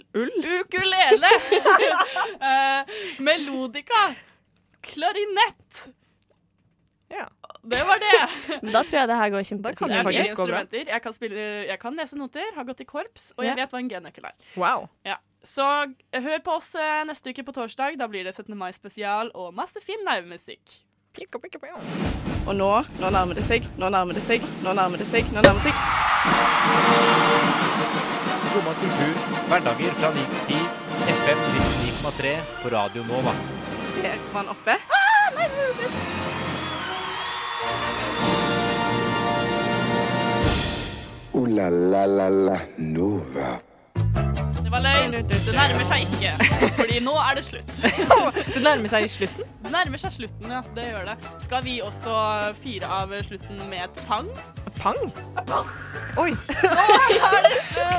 ukulele, 0.58 1.30
uh, 2.50 2.94
melodika, 3.24 4.02
klarinett 4.84 5.84
Ja. 7.14 7.28
det 7.64 7.84
var 7.88 8.02
det. 8.02 8.60
Men 8.64 8.74
da 8.74 8.82
tror 8.84 8.98
jeg 9.00 9.08
det 9.14 9.20
her 9.22 9.30
går 9.36 9.46
kjempefint. 9.52 9.94
Jeg 9.94 10.04
har. 10.04 10.18
Jeg 10.90 11.02
kan, 11.06 11.14
spille, 11.16 11.46
jeg 11.70 11.80
kan 11.80 11.96
lese 12.02 12.18
noter, 12.18 12.50
har 12.58 12.66
gått 12.68 12.82
i 12.82 12.88
korps, 12.90 13.32
og 13.38 13.46
jeg 13.46 13.54
Ja. 13.54 13.62
vet 13.62 13.72
hva 13.76 13.80
en 13.84 13.92
G-nøkkel 13.94 14.26
er. 14.32 14.36
Wow. 14.58 14.90
Ja. 15.06 15.20
Så 15.44 15.66
eh, 16.12 16.24
hør 16.24 16.40
på 16.40 16.56
oss 16.56 16.72
eh, 16.80 17.04
neste 17.08 17.34
uke 17.34 17.44
på 17.44 17.52
torsdag. 17.52 17.98
Da 18.00 18.08
blir 18.08 18.24
det 18.24 18.32
17. 18.36 18.56
mai 18.58 18.72
spesial 18.74 19.32
og 19.36 19.54
masse 19.54 19.82
fin 19.84 20.00
livemusikk. 20.08 20.80
Og 22.48 22.56
nå, 22.56 22.70
nå 23.00 23.10
nærmer 23.14 23.38
det 23.38 23.44
seg, 23.46 23.68
nå 23.78 23.90
nærmer 23.94 24.18
det 24.18 24.24
seg, 24.26 24.44
nå 24.64 24.74
nærmer 24.74 24.98
det 24.98 25.08
seg, 25.12 25.28
nå 25.36 25.44
nærmer 25.46 25.62
det 25.62 25.70
seg. 25.70 25.76
Skumma 28.48 28.74
kultur, 28.80 29.20
hverdager 29.52 30.00
fra 30.00 30.12
9 30.16 30.26
til 30.32 30.42
10, 30.48 30.64
FM 31.14 31.46
99,3 31.60 32.34
på 32.64 32.74
Radio 32.74 33.06
Nova. 33.12 33.36
Der 34.00 34.18
var 34.34 34.40
han 34.40 34.50
oppe. 34.56 34.80
Ooh 41.34 41.48
la 41.50 41.70
la 41.70 42.06
la 42.06 42.30
la 42.30 42.58
Nova. 42.78 43.63
Løgn. 44.82 45.16
Det 45.30 45.54
nærmer 45.54 45.86
seg 45.90 46.08
ikke, 46.08 46.34
fordi 46.80 47.00
nå 47.04 47.14
er 47.22 47.38
det 47.40 47.46
slutt. 47.46 47.74
Det 48.56 48.64
nærmer 48.64 48.90
seg 48.92 49.10
slutten? 49.12 49.54
Det 49.64 49.72
nærmer 49.74 50.02
seg 50.02 50.16
slutten, 50.18 50.52
ja. 50.52 50.62
Det 50.76 50.90
gjør 50.90 51.10
det. 51.14 51.18
Skal 51.46 51.66
vi 51.66 51.80
også 51.86 52.18
fire 52.64 52.90
av 53.02 53.14
slutten 53.28 53.64
med 53.70 53.86
et 53.86 54.04
pang? 54.08 54.30
Pang? 54.80 55.00
Pang. 55.48 55.68
Oi. 56.20 56.34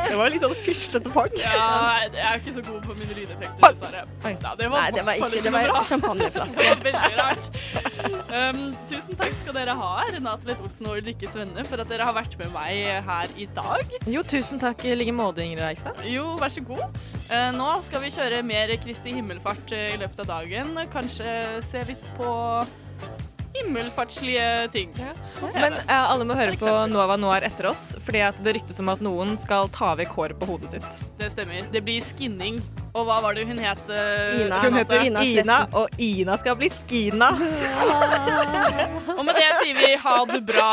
Det 0.05 0.19
var 0.21 0.31
litt 0.31 0.45
sånn 0.45 0.53
fislete 0.55 1.11
pang. 1.11 1.33
Ja, 1.41 2.05
jeg 2.05 2.21
er 2.23 2.37
ikke 2.39 2.53
så 2.55 2.63
god 2.63 2.85
på 2.87 2.95
mine 2.95 3.15
lydeffekter, 3.17 3.65
dessverre. 3.65 4.03
Ja, 4.45 4.53
det 4.61 4.69
var 4.71 4.85
Nei, 4.85 4.91
det 4.95 5.05
var 5.09 5.19
ikke- 5.19 5.41
det 5.43 5.53
var 5.55 5.65
bra. 5.73 5.81
champagneflaske. 5.89 6.67
Veldig 6.85 7.17
rart. 7.19 7.49
Um, 8.31 8.61
tusen 8.91 9.19
takk 9.19 9.35
skal 9.41 9.57
dere 9.59 9.75
ha, 9.81 9.91
Renate 10.15 10.47
Lett 10.51 10.63
Olsen 10.63 10.87
og 10.91 11.01
Ulrikke 11.01 11.31
Svenne, 11.31 11.65
for 11.67 11.83
at 11.83 11.91
dere 11.91 12.07
har 12.07 12.15
vært 12.15 12.37
med 12.39 12.53
meg 12.55 13.03
her 13.09 13.35
i 13.43 13.49
dag. 13.57 13.97
Jo, 14.07 14.23
tusen 14.23 14.63
takk 14.63 14.85
i 14.87 14.95
like 14.95 15.15
måte, 15.17 15.43
Ingrid 15.43 15.67
Eikstad. 15.73 15.99
Jo, 16.07 16.37
vær 16.39 16.53
så 16.55 16.63
god. 16.69 16.87
Uh, 17.33 17.51
nå 17.59 17.71
skal 17.89 18.05
vi 18.07 18.13
kjøre 18.15 18.43
mer 18.47 18.77
Kristi 18.85 19.17
himmelfart 19.19 19.75
eh, 19.75 19.95
i 19.97 20.01
løpet 20.05 20.23
av 20.27 20.31
dagen. 20.37 20.75
Kanskje 20.95 21.35
se 21.67 21.83
litt 21.91 22.07
på 22.21 22.31
himmelfartslige 23.55 24.47
ting. 24.73 24.90
Ja. 24.99 25.12
Men 25.55 25.73
uh, 25.73 26.11
alle 26.12 26.25
må 26.27 26.35
høre 26.38 26.57
på. 26.59 26.71
Nova 26.90 27.17
Noir 27.21 27.45
etter 27.47 27.69
oss, 27.71 27.93
fordi 28.05 28.23
at 28.27 28.38
det 28.45 28.57
ryktes 28.59 28.81
om 28.83 28.90
at 28.93 29.03
noen 29.05 29.37
skal 29.40 29.69
ta 29.75 29.93
vekk 29.99 30.17
håret 30.19 30.40
på 30.40 30.49
hodet 30.53 30.75
sitt. 30.77 31.03
Det 31.21 31.31
stemmer. 31.35 31.67
Det 31.73 31.85
blir 31.87 32.03
skinning. 32.05 32.59
Og 32.95 33.09
hva 33.09 33.17
var 33.25 33.35
det 33.35 33.43
hun 33.49 33.59
het? 33.59 33.81
eh, 33.90 34.37
Hun 34.38 34.53
Renate? 34.53 34.77
heter 35.03 35.25
Ina, 35.27 35.57
og 35.75 35.97
Ina 35.99 36.37
skal 36.38 36.55
bli 36.61 36.69
Skina. 36.71 37.33
Og 39.19 39.25
med 39.27 39.35
det 39.35 39.49
sier 39.62 39.79
vi 39.81 39.90
ha 40.03 40.17
det 40.31 40.40
bra. 40.47 40.71